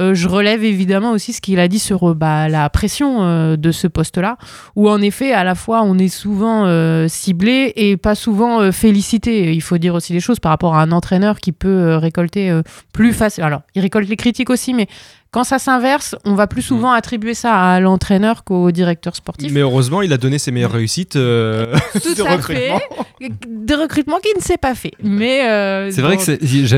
[0.00, 3.86] Euh, je relève évidemment aussi ce qu'il a dit sur bah, la pression de ce
[3.86, 4.38] poste-là,
[4.76, 6.66] où en effet, à la fois, on est souvent
[7.08, 9.52] ciblé et pas souvent félicité.
[9.54, 12.60] Il faut dire aussi les choses par rapport à un entraîneur qui peut récolter
[12.92, 13.44] plus facile.
[13.44, 14.86] Alors, il récolte les critiques aussi, mais
[15.36, 19.52] quand ça s'inverse, on va plus souvent attribuer ça à l'entraîneur qu'au directeur sportif.
[19.52, 22.22] Mais heureusement, il a donné ses meilleures réussites euh, Tout de fait.
[22.22, 22.80] recrutement.
[23.46, 24.92] De recrutement qui ne s'est pas fait.
[25.02, 26.22] Mais euh, C'est vrai que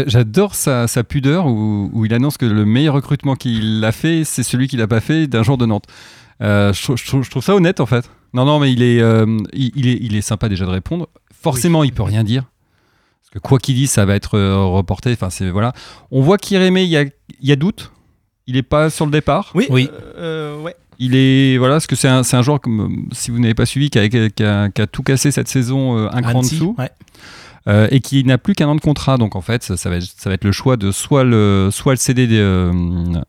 [0.09, 4.25] j'adore sa, sa pudeur où, où il annonce que le meilleur recrutement qu'il a fait,
[4.25, 5.85] c'est celui qu'il n'a pas fait d'un jour de Nantes.
[6.43, 8.11] Euh, je, trouve- je trouve, je trouve ça honnête en fait.
[8.35, 11.07] Non, non, mais il est, euh, il, il est, il est sympa déjà de répondre.
[11.33, 12.43] Forcément, il peut rien dire.
[13.23, 15.13] Parce que quoi qu'il dise, ça va être reporté.
[15.13, 15.73] Enfin, c'est voilà.
[16.11, 17.93] On voit qu'Irémé, il y a, il y a doute.
[18.49, 19.53] Il est pas sur le départ?
[19.55, 19.67] Oui.
[19.71, 19.89] Oui.
[20.17, 20.75] euh, ouais.
[20.99, 23.67] Il est voilà, parce que c'est un, c'est un joueur comme si vous n'avez pas
[23.67, 26.41] suivi, qui a, qui a- qui a tout cassé cette saison euh, un cran en
[26.41, 26.75] dessous.
[26.79, 26.91] ouais.
[27.67, 29.19] Euh, et qui n'a plus qu'un an de contrat.
[29.19, 31.69] Donc en fait, ça, ça va, être, ça va être le choix de soit le,
[31.71, 32.73] soit le céder euh,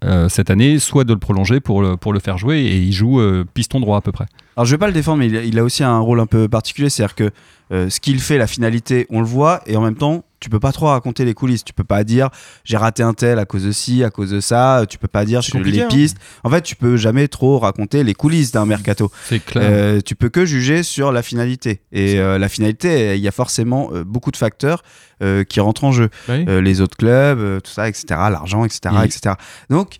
[0.05, 2.59] euh, cette année, soit de le prolonger pour le, pour le faire jouer.
[2.61, 4.26] Et il joue euh, piston droit à peu près.
[4.55, 6.26] Alors je vais pas le défendre, mais il a, il a aussi un rôle un
[6.26, 7.32] peu particulier, c'est-à-dire que
[7.74, 10.60] euh, ce qu'il fait, la finalité, on le voit, et en même temps, tu peux
[10.60, 11.64] pas trop raconter les coulisses.
[11.64, 12.30] Tu peux pas dire
[12.64, 14.86] j'ai raté un tel à cause de ci, à cause de ça.
[14.90, 15.88] Tu peux pas dire compliqué, les hein.
[15.88, 16.18] pistes.
[16.44, 19.12] En fait, tu peux jamais trop raconter les coulisses d'un mercato.
[19.26, 19.70] C'est clair.
[19.70, 21.82] Euh, tu peux que juger sur la finalité.
[21.92, 24.84] Et euh, la finalité, il y a forcément euh, beaucoup de facteurs
[25.22, 26.10] euh, qui rentrent en jeu.
[26.30, 26.46] Oui.
[26.48, 28.06] Euh, les autres clubs, tout ça, etc.
[28.10, 29.36] L'argent, etc., etc.
[29.70, 29.98] Donc,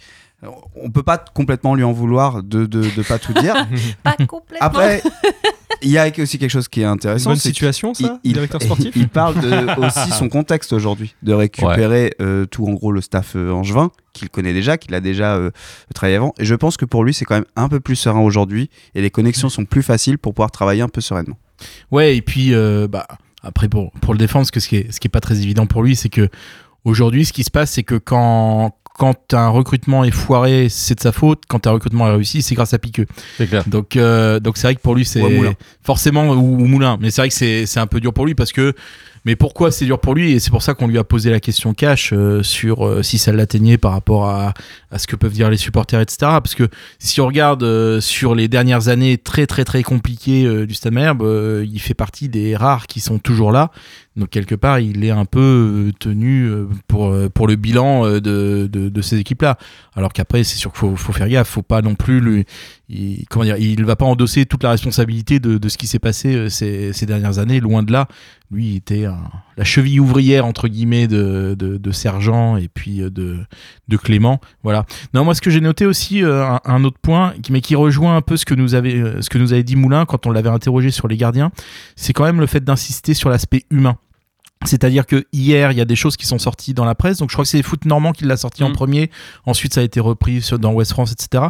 [0.76, 3.56] on peut pas complètement lui en vouloir de de, de pas tout dire.
[4.04, 4.66] pas complètement.
[4.66, 5.02] Après,
[5.82, 7.30] il y a aussi quelque chose qui est Une intéressant.
[7.32, 12.46] bonne situation, ça, directeur sportif il parle de aussi son contexte aujourd'hui, de récupérer euh,
[12.46, 15.52] tout en gros le staff euh, angevin qu'il connaît déjà, qu'il a déjà euh,
[15.94, 16.34] travaillé avant.
[16.40, 19.02] Et je pense que pour lui, c'est quand même un peu plus serein aujourd'hui et
[19.02, 21.38] les connexions sont plus faciles pour pouvoir travailler un peu sereinement.
[21.92, 23.06] Ouais, et puis euh, bah,
[23.44, 25.42] après pour, pour le défendre, parce que ce qui est, ce qui est pas très
[25.42, 26.30] évident pour lui, c'est que
[26.86, 31.00] aujourd'hui, ce qui se passe, c'est que quand quand un recrutement est foiré, c'est de
[31.00, 31.44] sa faute.
[31.48, 33.06] Quand un recrutement est réussi, c'est grâce à Piqueux.
[33.38, 33.64] C'est clair.
[33.66, 35.54] Donc, euh, donc c'est vrai que pour lui, c'est Ou à Moulin.
[35.82, 36.98] forcément ou, ou Moulin.
[37.00, 38.74] Mais c'est vrai que c'est c'est un peu dur pour lui parce que.
[39.26, 40.32] Mais pourquoi c'est dur pour lui?
[40.32, 43.18] Et c'est pour ça qu'on lui a posé la question cash euh, sur euh, si
[43.18, 44.54] ça l'atteignait par rapport à,
[44.92, 46.18] à ce que peuvent dire les supporters, etc.
[46.22, 46.70] Parce que
[47.00, 50.94] si on regarde euh, sur les dernières années très très très compliquées euh, du Stade
[50.94, 53.72] Malherbe, euh, il fait partie des rares qui sont toujours là.
[54.20, 55.40] Donc quelque part, il est un peu
[55.88, 59.58] euh, tenu euh, pour euh, pour le bilan de, de, ces équipes-là.
[59.96, 62.46] Alors qu'après, c'est sûr qu'il faut, faut faire gaffe, faut pas non plus
[62.90, 66.00] il, comment dire, il va pas endosser toute la responsabilité de, de ce qui s'est
[66.00, 68.08] passé ces, ces dernières années, loin de là.
[68.52, 69.06] Lui, il était
[69.58, 73.38] la cheville ouvrière entre guillemets de, de, Sergent et puis de,
[73.88, 74.42] de Clément.
[74.64, 74.86] Voilà.
[75.14, 78.22] Non, moi, ce que j'ai noté aussi, un, un autre point, mais qui rejoint un
[78.22, 80.90] peu ce que nous avait, ce que nous avait dit Moulin quand on l'avait interrogé
[80.90, 81.52] sur les gardiens,
[81.96, 83.98] c'est quand même le fait d'insister sur l'aspect humain.
[84.66, 87.18] C'est-à-dire que hier, il y a des choses qui sont sorties dans la presse.
[87.20, 88.74] Donc, je crois que c'est Foot Normand qui l'a sorti en Mm.
[88.74, 89.10] premier.
[89.46, 91.46] Ensuite, ça a été repris sur- dans West France, etc.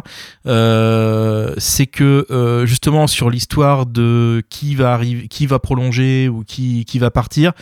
[0.46, 6.44] Euh, c'est que euh, justement sur l'histoire de qui va arriver, qui va prolonger ou
[6.44, 7.52] qui qui va partir.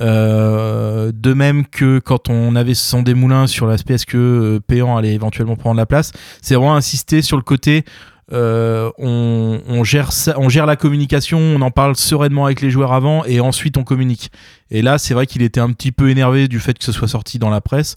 [0.00, 4.16] euh, de même que quand on avait son Desmoulins sur l'aspect est-ce que
[4.56, 6.10] euh, Péan allait éventuellement prendre la place,
[6.42, 7.84] c'est vraiment insister sur le côté
[8.32, 12.70] euh, on, on gère ça, on gère la communication, on en parle sereinement avec les
[12.70, 14.30] joueurs avant et ensuite on communique.
[14.70, 17.08] Et là, c'est vrai qu'il était un petit peu énervé du fait que ce soit
[17.08, 17.96] sorti dans la presse.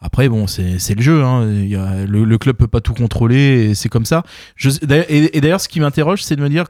[0.00, 1.22] Après, bon, c'est le jeu.
[1.24, 1.48] Hein.
[1.50, 4.22] Il y a- le, le club peut pas tout contrôler et c'est comme ça.
[4.54, 4.70] Je,
[5.08, 6.66] et et d'ailleurs, ce qui m'interroge, c'est de me dire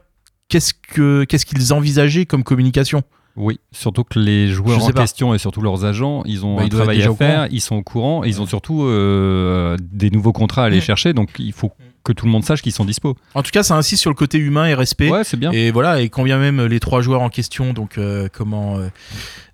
[0.47, 3.03] qu'est-ce que qu'est-ce qu'ils envisageaient comme communication?
[3.35, 5.01] Oui, surtout que les joueurs en pas.
[5.01, 7.59] question et surtout leurs agents, ils ont Bah, un ils doivent travail à faire, ils
[7.59, 10.81] sont au courant, et ils ont surtout euh, des nouveaux contrats à aller Mm.
[10.81, 11.73] chercher, donc il faut
[12.05, 13.17] que tout le monde sache qu'ils sont dispo.
[13.33, 15.09] En tout cas, ça insiste sur le côté humain et respect.
[15.09, 15.51] Ouais, c'est bien.
[15.51, 18.87] Et voilà, et quand bien même les trois joueurs en question, donc euh, comment euh,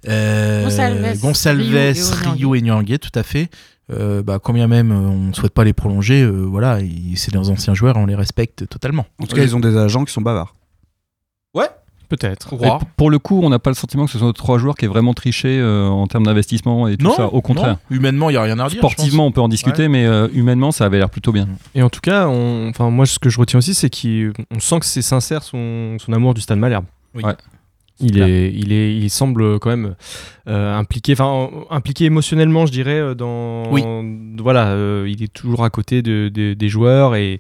[0.07, 1.61] euh, Gonçalves,
[2.33, 3.49] Rio et Nyangé, tout à fait.
[3.91, 6.79] Euh, bah, quand bien même euh, on ne souhaite pas les prolonger, euh, voilà,
[7.15, 9.05] c'est des anciens joueurs, on les respecte totalement.
[9.19, 10.53] En tout cas, ils ont des agents qui sont bavards.
[12.11, 12.53] Peut-être.
[12.97, 14.83] Pour le coup, on n'a pas le sentiment que ce sont nos trois joueurs qui
[14.83, 17.27] aient vraiment triché euh, en termes d'investissement et tout non, ça.
[17.27, 17.77] Au contraire.
[17.89, 18.79] non, humainement, il y a rien à redire.
[18.79, 21.47] Sportivement, on peut en discuter, mais euh, humainement, ça avait l'air plutôt bien.
[21.73, 24.79] Et en tout cas, on- enfin, moi, ce que je retiens aussi, c'est qu'on sent
[24.81, 26.83] que c'est sincère son, son amour du Stade Malherbe.
[27.15, 27.23] Oui.
[27.23, 27.35] Ouais.
[28.01, 29.95] Il, est, il, est, il semble quand même
[30.49, 33.71] euh, impliqué, enfin impliqué émotionnellement, je dirais, euh, dans.
[33.71, 33.83] Oui.
[34.37, 37.39] Voilà, euh, il est toujours à côté de, de- des joueurs et,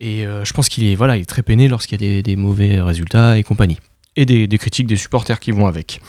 [0.00, 2.22] et euh, je pense qu'il est, voilà, il est très peiné lorsqu'il y a des,
[2.22, 3.78] des mauvais résultats et compagnie.
[4.14, 6.00] Et des, des critiques des supporters qui vont avec.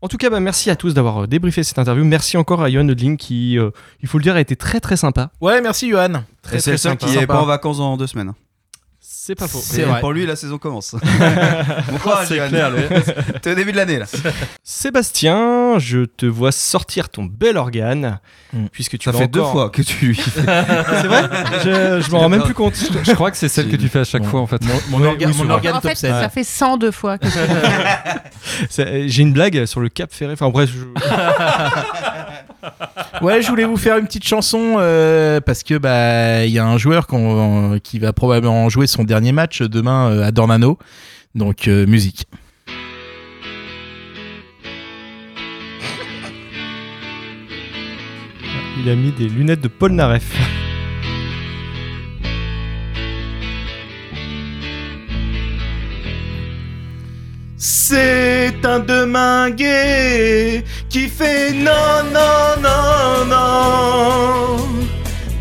[0.00, 2.04] En tout cas, bah, merci à tous d'avoir euh, débriefé cette interview.
[2.04, 3.70] Merci encore à Johan Odling qui, euh,
[4.02, 5.30] il faut le dire, a été très très sympa.
[5.42, 6.22] Ouais, merci Johan.
[6.40, 7.06] Très, Et c'est le seul sympa.
[7.06, 8.32] qui est pas en vacances dans deux semaines.
[9.22, 9.60] C'est pas faux.
[9.62, 9.84] C'est.
[10.00, 10.94] Pour lui, la saison commence.
[11.90, 12.72] bon courage, C'est clair,
[13.42, 14.06] T'es au début de l'année là.
[14.64, 18.18] Sébastien, je te vois sortir ton bel organe,
[18.52, 18.66] Mm.
[18.72, 21.22] puisque tu Ça fait deux fois que tu lui C'est vrai
[21.64, 22.74] Je, je m'en rends même plus compte.
[23.04, 24.28] Je crois que c'est celle que tu fais à chaque Bon.
[24.28, 24.60] fois, en fait.
[24.64, 25.54] Mon, mon orga- oui, mon souvent.
[25.54, 26.10] organe En top fait, 7.
[26.10, 27.28] ça fait 102 fois que
[29.06, 30.32] J'ai une blague sur le Cap Ferré.
[30.32, 30.80] Enfin bref, je-
[33.22, 36.66] Ouais, je voulais vous faire une petite chanson euh, parce que bah il y a
[36.66, 37.06] un joueur
[37.82, 40.78] qui va probablement jouer son dernier match demain euh, à Dornano.
[41.34, 42.26] Donc euh, musique.
[48.82, 50.34] il a mis des lunettes de Paul Naref.
[57.62, 64.56] C'est un demain gai qui fait non, non, non, non.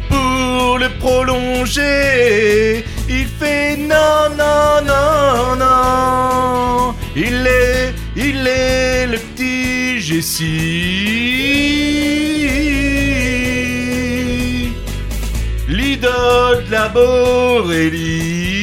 [0.09, 6.93] Pour le prolonger, il fait non, non, non, non.
[7.15, 10.43] Il est, il est le petit Jessie,
[15.70, 18.59] l'idole de la Borélie.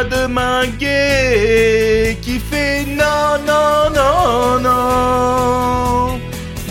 [0.00, 6.20] Demain gai qui fait non, non, non, non.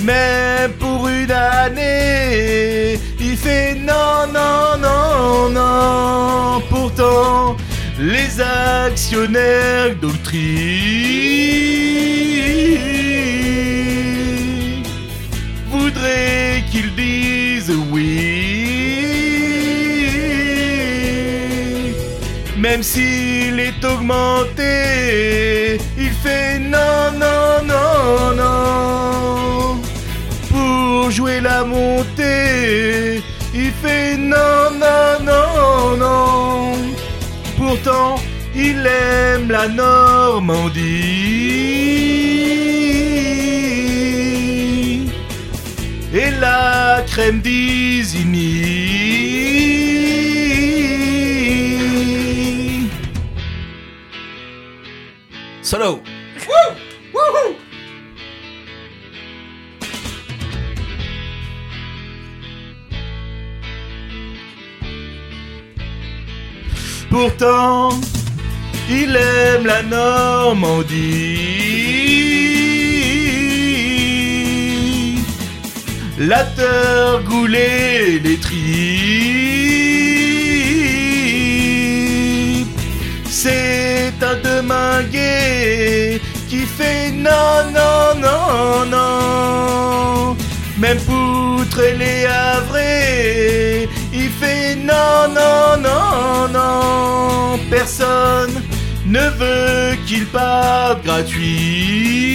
[0.02, 6.62] Mais pour une année, il fait non, non, non, non.
[6.70, 7.56] Pourtant,
[7.98, 11.91] les actionnaires d'Autry
[22.82, 29.82] S'il est augmenté, il fait non, non, non, non.
[30.50, 33.22] Pour jouer la montée,
[33.54, 36.74] il fait non, non, non, non.
[37.56, 38.16] Pourtant,
[38.56, 40.82] il aime la Normandie
[46.12, 48.81] et la crème d'Isigny.
[67.10, 67.90] Pourtant,
[68.90, 70.92] il aime la Normandie.
[76.18, 76.44] La
[77.26, 78.58] goulée les tripes.
[83.30, 84.01] C'est
[84.36, 90.38] demain gai qui fait non, non, non, non.
[90.78, 97.60] Même poutre et les Havrais, il fait non, non, non, non.
[97.70, 98.62] Personne
[99.06, 102.32] ne veut qu'il parte gratuit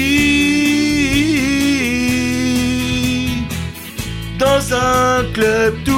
[4.39, 5.96] dans un club tout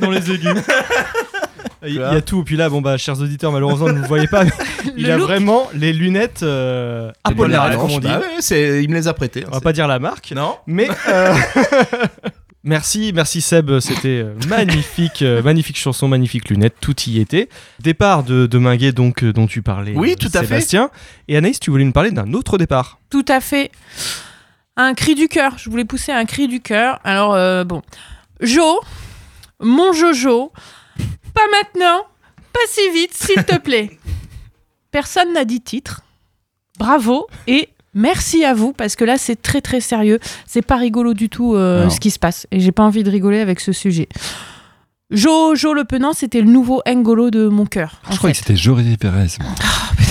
[0.00, 0.54] Dans les aigus.
[1.86, 2.42] Il y a tout.
[2.42, 4.42] Puis là, bon bah, chers auditeurs, malheureusement, vous ne voyez pas.
[4.44, 4.50] mais
[4.96, 5.28] il a look.
[5.28, 8.08] vraiment les lunettes euh, apolaires, comme on dit.
[8.08, 9.44] Bah ouais, c'est- il me les a prêtées.
[9.44, 10.32] hein, On va pas dire la marque.
[10.34, 10.56] Non.
[10.66, 11.32] Mais euh,
[12.64, 17.48] merci, merci Seb, c'était euh, magnifique, euh, magnifique chanson, magnifique lunettes, tout y était.
[17.80, 19.92] Départ de, de Minguet donc euh, dont tu parlais.
[19.94, 20.46] Oui, euh, tout à fait.
[20.46, 20.90] Sébastien.
[21.28, 22.98] Et Anaïs, tu voulais nous parler d'un autre départ.
[23.10, 23.70] Tout à fait.
[24.76, 25.52] Un cri du cœur.
[25.58, 26.98] Je voulais pousser un cri du cœur.
[27.04, 27.82] Alors, euh, bon.
[28.40, 28.80] Jo,
[29.60, 30.52] mon Jojo,
[31.34, 32.02] pas maintenant,
[32.52, 33.98] pas si vite, s'il te plaît.
[34.90, 36.02] Personne n'a dit titre.
[36.78, 40.18] Bravo et merci à vous parce que là, c'est très très sérieux.
[40.46, 43.10] C'est pas rigolo du tout euh, ce qui se passe et j'ai pas envie de
[43.10, 44.08] rigoler avec ce sujet.
[45.10, 48.00] Jojo le Penant, c'était le nouveau Ngolo de mon cœur.
[48.10, 48.40] Je croyais fait.
[48.40, 49.28] que c'était Jordi Perez.
[49.40, 49.52] moi.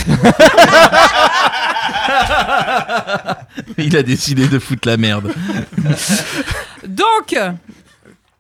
[3.77, 5.33] Il a décidé de foutre la merde.
[6.87, 7.35] Donc,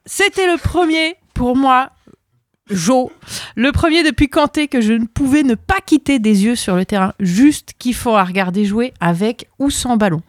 [0.05, 1.91] c'était le premier pour moi,
[2.69, 3.11] Jo.
[3.55, 6.83] Le premier depuis Kanté que je ne pouvais ne pas quitter des yeux sur le
[6.83, 7.13] terrain.
[7.19, 10.21] Juste kiffant à regarder jouer avec ou sans ballon.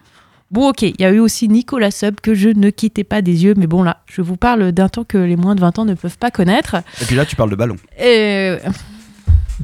[0.50, 3.44] Bon, ok, il y a eu aussi Nicolas Sub que je ne quittais pas des
[3.44, 5.84] yeux, mais bon, là, je vous parle d'un temps que les moins de 20 ans
[5.84, 6.76] ne peuvent pas connaître.
[7.00, 7.76] Et puis là, tu parles de ballon.
[7.98, 8.56] Et...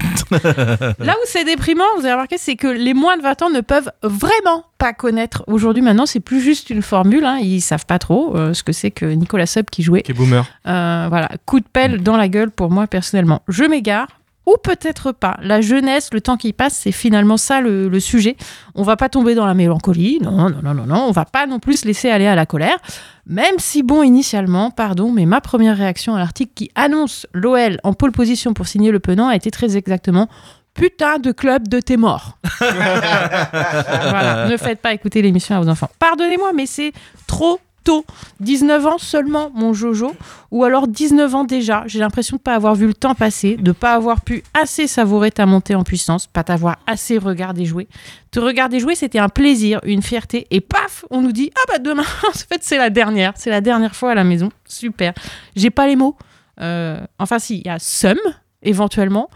[0.31, 3.61] Là où c'est déprimant, vous avez remarqué, c'est que les moins de 20 ans ne
[3.61, 5.45] peuvent vraiment pas connaître.
[5.47, 7.25] Aujourd'hui, maintenant, c'est plus juste une formule.
[7.25, 7.39] hein.
[7.41, 10.03] Ils savent pas trop euh, ce que c'est que Nicolas Sub qui jouait.
[10.03, 10.45] Qui est boomer.
[10.67, 13.43] Euh, voilà, coup de pelle dans la gueule pour moi personnellement.
[13.49, 14.09] Je m'égare.
[14.47, 15.37] Ou peut-être pas.
[15.41, 18.37] La jeunesse, le temps qui passe, c'est finalement ça le, sujet.
[18.75, 20.19] On va pas tomber dans la mélancolie.
[20.21, 21.05] Non, non, non, non, non.
[21.07, 22.79] On va pas non plus se laisser aller à la colère.
[23.27, 27.93] Même si, bon, initialement, pardon, mais ma première réaction à l'article qui annonce l'OL en
[27.93, 30.29] pole position pour signer le Penant a été très exactement
[30.75, 32.39] Putain de club de tes morts.
[32.59, 35.91] voilà, ne faites pas écouter l'émission à vos enfants.
[35.99, 36.93] Pardonnez-moi, mais c'est
[37.27, 38.05] trop tôt.
[38.41, 40.15] 19 ans seulement, mon Jojo,
[40.51, 41.85] ou alors 19 ans déjà.
[41.87, 44.43] J'ai l'impression de ne pas avoir vu le temps passer, de ne pas avoir pu
[44.55, 47.89] assez savourer ta montée en puissance, pas t'avoir assez regardé jouer.
[48.31, 51.79] Te regarder jouer, c'était un plaisir, une fierté, et paf, on nous dit Ah bah
[51.79, 54.51] demain, en fait, c'est la dernière, c'est la dernière fois à la maison.
[54.65, 55.13] Super.
[55.57, 56.17] J'ai pas les mots.
[56.61, 58.19] Euh, enfin, si, il y a sum,
[58.63, 59.29] éventuellement.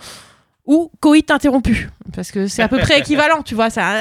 [0.67, 3.85] Ou coït interrompu, parce que c'est à peu près équivalent, tu vois, ça.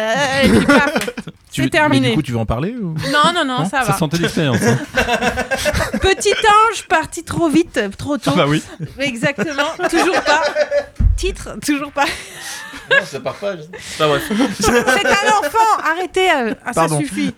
[1.51, 2.01] Tu- c'est terminé.
[2.01, 2.95] mais Du coup, tu veux en parler ou...
[3.13, 3.85] Non, non, non, ça va.
[3.85, 4.57] Ça sentait l'expérience.
[4.61, 4.77] hein.
[6.01, 8.31] Petit ange parti trop vite, trop tôt.
[8.33, 8.61] Ah bah oui.
[8.99, 10.43] Exactement, toujours pas.
[11.15, 12.03] Titre, toujours pas.
[12.91, 13.53] Non, ça part pas.
[13.99, 14.23] Bref.
[14.59, 14.69] C'est
[15.07, 16.99] un enfant, arrêtez, euh, ah, ça Pardon.
[16.99, 17.33] suffit.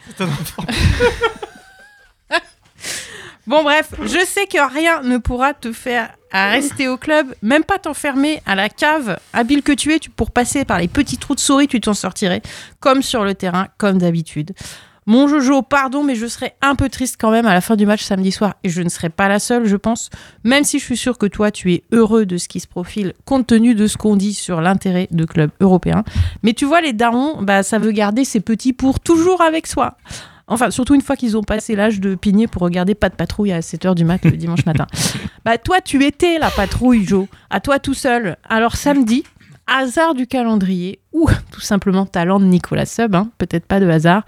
[3.47, 7.63] Bon bref, je sais que rien ne pourra te faire à rester au club, même
[7.63, 9.17] pas t'enfermer à la cave.
[9.31, 12.41] Habile que tu es, pour passer par les petits trous de souris, tu t'en sortirais,
[12.81, 14.51] comme sur le terrain, comme d'habitude.
[15.05, 17.85] Mon Jojo, pardon, mais je serais un peu triste quand même à la fin du
[17.85, 20.09] match samedi soir, et je ne serai pas la seule, je pense,
[20.43, 23.13] même si je suis sûre que toi, tu es heureux de ce qui se profile,
[23.23, 26.03] compte tenu de ce qu'on dit sur l'intérêt de clubs européens.
[26.43, 29.95] Mais tu vois, les darons, bah, ça veut garder ses petits pour toujours avec soi.
[30.47, 33.51] Enfin, surtout une fois qu'ils ont passé l'âge de pigner pour regarder pas de patrouille
[33.51, 34.87] à 7h du mat le dimanche matin.
[35.43, 37.27] Bah, toi, tu étais la patrouille, Joe.
[37.49, 38.37] À toi tout seul.
[38.47, 39.23] Alors, samedi,
[39.67, 44.23] hasard du calendrier, ou tout simplement talent de Nicolas Sub, hein, peut-être pas de hasard.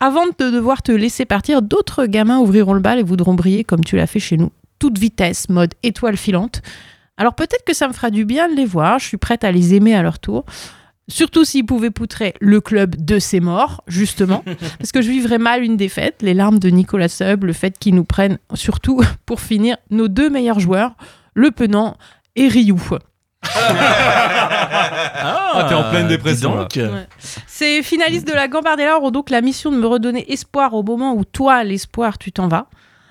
[0.00, 3.82] Avant de devoir te laisser partir, d'autres gamins ouvriront le bal et voudront briller comme
[3.82, 4.52] tu l'as fait chez nous.
[4.78, 6.62] Toute vitesse, mode étoile filante.
[7.16, 9.50] Alors peut-être que ça me fera du bien de les voir, je suis prête à
[9.50, 10.44] les aimer à leur tour.
[11.08, 14.44] Surtout s'ils pouvaient poutrer le club de ses morts, justement.
[14.78, 17.94] Parce que je vivrais mal une défaite, les larmes de Nicolas Sub, le fait qu'ils
[17.94, 20.92] nous prennent, surtout pour finir, nos deux meilleurs joueurs,
[21.34, 21.96] Le Penant
[22.36, 22.80] et Rioux.
[25.20, 26.70] Ah, t'es en pleine dépression, donc.
[26.76, 27.06] Ouais.
[27.46, 31.14] Ces finalistes de la Gambardella auront donc la mission de me redonner espoir au moment
[31.14, 32.68] où toi, l'espoir, tu t'en vas.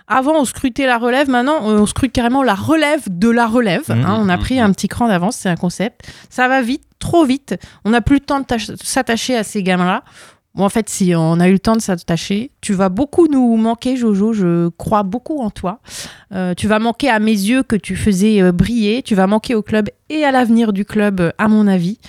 [0.07, 1.29] Avant, on scrutait la relève.
[1.29, 3.89] Maintenant, on scrute carrément la relève de la relève.
[3.89, 4.17] Mmh, hein.
[4.21, 5.35] on a pris un petit cran d'avance.
[5.37, 6.09] C'est un concept.
[6.29, 7.55] Ça va vite, trop vite.
[7.83, 8.45] On n'a plus le temps de
[8.81, 10.03] s'attacher à ces gamins-là.
[10.55, 13.57] Bon, en fait, si on a eu le temps de s'attacher, tu vas beaucoup nous
[13.57, 14.33] manquer, Jojo.
[14.33, 15.81] Je crois beaucoup en toi.
[16.33, 19.03] Euh, tu vas manquer à mes yeux que tu faisais euh, briller.
[19.03, 21.99] Tu vas manquer au club et à l'avenir du club, à mon avis.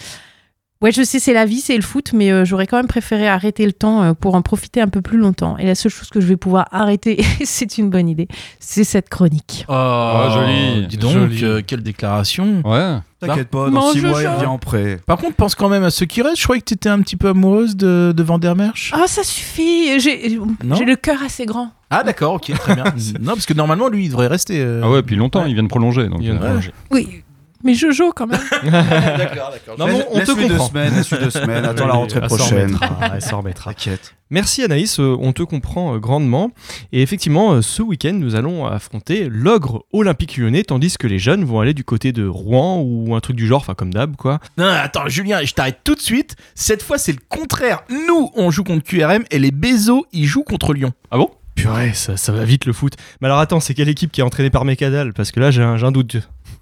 [0.80, 3.26] Ouais, je sais, c'est la vie, c'est le foot, mais euh, j'aurais quand même préféré
[3.26, 5.58] arrêter le temps euh, pour en profiter un peu plus longtemps.
[5.58, 8.28] Et la seule chose que je vais pouvoir arrêter, et c'est une bonne idée,
[8.60, 9.64] c'est cette chronique.
[9.68, 11.44] Oh, joli, Dis donc, joli.
[11.44, 12.62] euh, quelle déclaration.
[12.64, 12.98] Ouais.
[13.18, 15.00] T'inquiète pas, dans Mange 6 mois, il revient en prêt.
[15.04, 16.38] Par contre, pense quand même à ceux qui restent.
[16.38, 18.92] Je croyais que tu étais un petit peu amoureuse de, de Vandermerch.
[18.94, 21.72] Ah, ça suffit, j'ai le cœur assez grand.
[21.90, 22.84] Ah, d'accord, ok, très bien.
[23.20, 24.60] non, parce que normalement, lui, il devrait rester.
[24.60, 25.50] euh, Ah ouais, puis longtemps, Ouais.
[25.50, 26.06] il vient de prolonger.
[26.08, 26.70] Donc, Il vient de prolonger.
[26.92, 27.24] Oui,
[27.64, 28.40] mais Jojo quand même.
[28.62, 29.78] D'accord, d'accord.
[29.78, 30.68] Non, mais on- on te Laisse-lui deux comprend.
[30.68, 32.74] semaines, laisse-lui deux semaines, attends la rentrée elle s'en prochaine.
[32.76, 33.72] remettra, elle s'en remettra.
[33.74, 34.14] T'inquiète.
[34.30, 36.50] Merci Anaïs, euh, on te comprend euh, grandement.
[36.92, 41.44] Et effectivement, euh, ce week-end, nous allons affronter l'ogre olympique lyonnais, tandis que les jeunes
[41.44, 44.38] vont aller du côté de Rouen ou un truc du genre, enfin comme d'hab, quoi.
[44.58, 46.36] Non, attends, Julien, je t'arrête tout de suite.
[46.54, 47.80] Cette fois, c'est le contraire.
[47.90, 50.92] Nous, on joue contre QRM et les Bezos, ils jouent contre Lyon.
[51.10, 51.30] Ah bon?
[51.54, 52.92] Purée, ça, ça va vite le foot.
[53.20, 55.62] Mais alors attends, c'est quelle équipe qui est entraînée par Mekadal Parce que là, j'ai
[55.62, 56.18] un, j'ai un doute.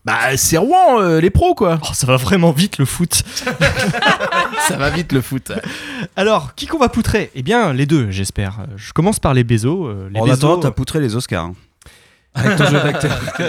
[0.07, 1.81] Bah, c'est Rouen, euh, les pros, quoi.
[1.83, 3.25] Oh, ça va vraiment vite le foot.
[4.69, 5.51] Ça va vite, le foot.
[6.17, 7.31] Alors, qui qu'on va poutrer?
[7.35, 8.67] Eh bien, les deux, j'espère.
[8.77, 9.87] Je commence par les Bezos.
[9.87, 11.45] euh, les En Bezos, attendant, t'as poutré les Oscars.
[11.47, 11.53] hein.
[12.37, 13.19] Avec ton jeu d'acteur.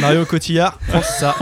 [0.00, 1.34] Mario Cotillard, prends ça.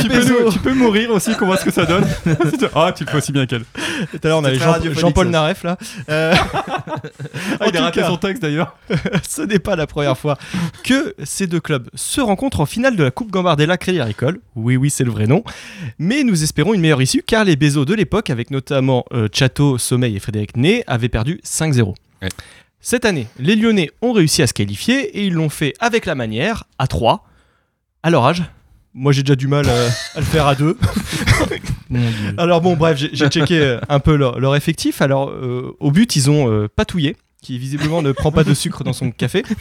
[0.00, 2.04] tu, peux nous- tu peux mourir aussi, qu'on voit ce que ça donne.
[2.74, 3.62] ah, tu le fais aussi bien qu'elle.
[3.64, 5.30] Tout à l'heure, on avait très Jean- radiophonique, Jean-Paul ça.
[5.30, 5.76] Naref, là.
[6.10, 6.34] Euh,
[7.60, 8.08] Ah, il a raté cas.
[8.08, 8.76] son texte d'ailleurs.
[9.28, 10.36] ce n'est pas la première fois
[10.82, 14.38] que ces deux clubs se rencontrent en finale de la Coupe Gambardella Crédit Agricole.
[14.56, 15.44] Oui, oui, c'est le vrai nom.
[15.98, 19.78] Mais nous espérons une meilleure issue car les Bezos de l'époque, avec notamment euh, Chateau,
[19.78, 21.94] Sommeil et Frédéric Ney, avaient perdu 5-0.
[22.22, 22.28] Ouais.
[22.84, 26.16] Cette année, les Lyonnais ont réussi à se qualifier et ils l'ont fait avec la
[26.16, 27.24] manière, à 3,
[28.02, 28.42] à leur âge.
[28.92, 30.76] Moi, j'ai déjà du mal euh, à le faire à 2.
[32.38, 35.00] Alors bon, bref, j'ai checké euh, un peu leur, leur effectif.
[35.00, 38.82] Alors, euh, au but, ils ont euh, Patouillet, qui visiblement ne prend pas de sucre
[38.82, 39.44] dans son café.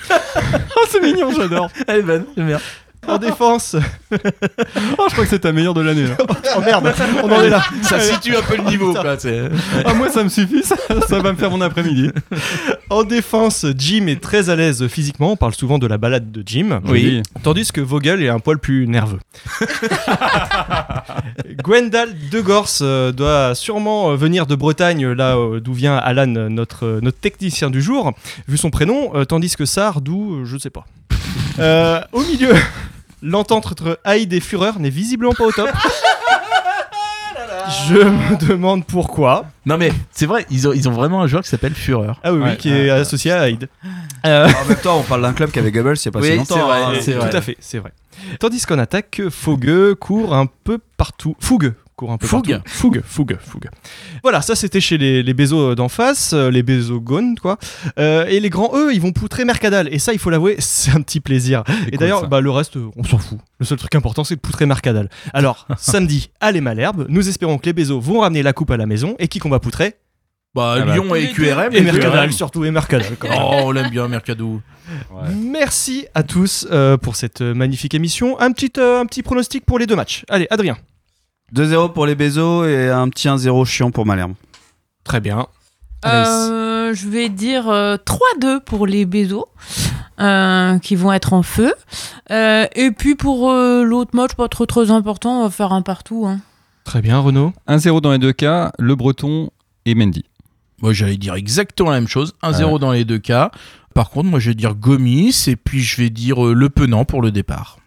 [0.76, 1.70] Oh, c'est mignon, j'adore.
[1.88, 2.60] Elle est bonne, j'aime bien.
[3.08, 3.76] En défense,
[4.12, 6.06] Oh, je crois que c'est ta meilleure de l'année.
[6.08, 6.18] là.
[6.58, 6.94] oh merde,
[7.24, 7.64] on en est là.
[7.82, 9.16] Ça situe un peu le niveau, quoi.
[9.86, 10.76] Ah, moi, ça me suffit, ça,
[11.08, 12.10] ça va me faire mon après-midi.
[12.90, 15.32] En défense, Jim est très à l'aise physiquement.
[15.32, 16.82] On parle souvent de la balade de Jim.
[16.86, 17.24] Oui.
[17.44, 19.20] Tandis que Vogel est un poil plus nerveux.
[21.64, 26.28] Gwendal de Gors euh, doit sûrement euh, venir de Bretagne, là euh, d'où vient Alan,
[26.28, 28.14] notre, notre technicien du jour,
[28.48, 30.86] vu son prénom, tandis que Sar, d'où, euh, je sais pas.
[31.60, 32.54] Euh, au milieu,
[33.22, 35.70] l'entente entre Hyde et Führer n'est visiblement pas au top.
[37.88, 39.46] Je me demande pourquoi.
[39.66, 42.14] Non, mais c'est vrai, ils ont, ils ont vraiment un joueur qui s'appelle Führer.
[42.24, 42.58] Ah oui, oui, Ouais.
[42.58, 43.70] qui est associé à Hyde.
[44.26, 46.20] Euh, En même temps, on parle d'un club qui avait Goebbels il y a pas
[46.20, 46.68] Oui, si c'est longtemps.
[46.68, 46.82] vrai.
[46.84, 46.94] hein.
[47.02, 47.36] c'est tout vrai.
[47.36, 47.92] à fait, c'est vrai.
[48.40, 51.36] Tandis qu'en attaque, Fougue court un peu partout.
[51.40, 52.50] Fougue court un peu Fougue.
[52.50, 52.70] partout.
[52.70, 53.70] Fougue, Fougue, Fougue.
[54.24, 57.60] Voilà, ça c'était chez les, les Bezos d'en face, euh, les Bezogones, quoi.
[58.00, 59.88] Euh, et les grands, eux, ils vont poutrer Mercadal.
[59.94, 61.64] Et ça, il faut l'avouer, c'est un petit plaisir.
[61.68, 63.38] Et cool, d'ailleurs, bah, le reste, euh, on s'en fout.
[63.60, 65.10] Le seul truc important, c'est de poutrer Mercadal.
[65.32, 68.78] Alors, samedi, à les Malherbes, nous espérons que les Bezos vont ramener la coupe à
[68.78, 69.16] la maison.
[69.20, 69.94] Et qui qu'on va poutrer?
[70.56, 71.74] Bah, Ah bah, Lyon et QRM.
[71.74, 72.32] Et Mercadal, QRM.
[72.32, 73.16] surtout, et Mercadal.
[73.20, 73.38] quand même.
[73.40, 74.60] Oh, on l'aime bien, Mercado.
[75.34, 78.40] Merci à tous euh, pour cette euh, magnifique émission.
[78.40, 80.26] Un petit, euh, un petit pronostic pour les deux matchs.
[80.30, 80.78] Allez, Adrien.
[81.56, 84.34] 2-0 pour les Bezos et un petit 1-0 chiant pour Malherbe.
[85.04, 85.48] Très bien.
[86.06, 87.96] Euh, je vais dire euh,
[88.42, 89.48] 3-2 pour les Bezos,
[90.20, 91.74] euh, qui vont être en feu.
[92.32, 95.82] Euh, et puis pour euh, l'autre match, pas trop trop important, on va faire un
[95.82, 96.26] partout.
[96.28, 96.40] hein.
[96.84, 97.54] Très bien, Renaud.
[97.68, 99.52] 1-0 dans les deux cas, Le Breton
[99.86, 100.26] et Mendy.
[100.82, 102.34] Moi, j'allais dire exactement la même chose.
[102.42, 102.80] 1-0 Ouais.
[102.80, 103.52] dans les deux cas.
[103.94, 107.06] Par contre, moi, je vais dire Gomis et puis je vais dire euh, Le Penant
[107.06, 107.78] pour le départ.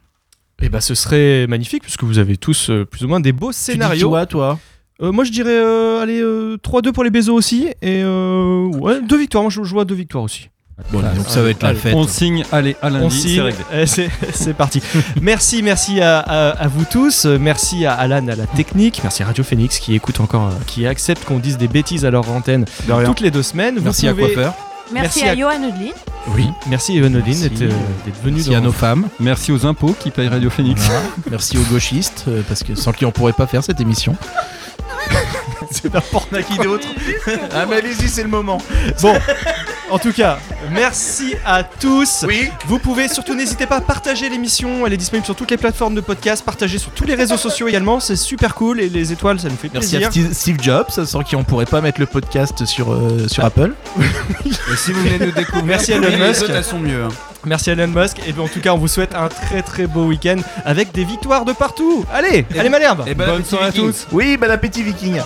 [0.62, 3.50] Eh ben, ce serait magnifique puisque vous avez tous euh, plus ou moins des beaux
[3.52, 4.08] Tu dis scénarios.
[4.08, 4.58] quoi, toi
[5.02, 7.66] Euh, moi, je dirais euh, allez, euh, 3-2 pour les Bezos aussi.
[7.82, 9.42] Et euh, ouais, deux victoires.
[9.44, 10.48] Moi, je, je vois deux victoires aussi.
[10.90, 11.94] Bon, donc ça va être la Allez, fête.
[11.94, 13.30] On signe, allez, à On lundi, signe.
[13.86, 14.08] c'est réglé.
[14.26, 14.82] Eh, C'est parti.
[15.20, 17.26] merci, merci à, à- à vous tous.
[17.26, 18.98] Merci à Alan à la technique.
[19.04, 22.28] Merci à Radio Phoenix qui écoute encore, qui accepte qu'on dise des bêtises à leur
[22.30, 22.64] antenne
[23.04, 23.76] toutes les deux semaines.
[23.78, 24.54] Vous Merci à Coiffeur.
[24.92, 25.92] Merci, Merci à, à- Johan Odlin.
[26.28, 27.40] Oui, merci Odin Merci.
[27.48, 27.68] d'être euh,
[28.22, 29.08] venu Merci dans à nos femmes.
[29.20, 30.80] Merci aux impôts qui payent Radio Phoenix.
[30.82, 31.00] Voilà.
[31.30, 34.16] Merci aux gauchistes, euh, parce que sans qui on pourrait pas faire cette émission.
[35.70, 36.86] C'est n'importe qui d'autre.
[37.52, 38.58] Ah, mais allez-y, c'est le moment.
[39.02, 39.14] Bon,
[39.90, 40.38] en tout cas,
[40.70, 42.24] merci à tous.
[42.26, 42.50] Oui.
[42.66, 44.86] Vous pouvez surtout n'hésitez pas à partager l'émission.
[44.86, 46.44] Elle est disponible sur toutes les plateformes de podcast.
[46.44, 48.00] Partagez sur tous les réseaux sociaux également.
[48.00, 50.30] C'est super cool et les étoiles, ça nous fait Merci plaisir.
[50.30, 53.72] à Steve Jobs, sans qui on pourrait pas mettre le podcast sur, euh, sur Apple.
[54.46, 56.42] Et si vous venez nous découvrir, Merci à Elon les Musk.
[56.42, 57.04] autres, elles sont mieux.
[57.46, 58.18] Merci Elon Musk.
[58.26, 61.04] Et bien en tout cas, on vous souhaite un très très beau week-end avec des
[61.04, 62.04] victoires de partout.
[62.12, 63.04] Allez, allez Malherbe.
[63.06, 64.06] Et bon Bonne soirée à tous.
[64.12, 65.20] Oui, bon appétit, Viking.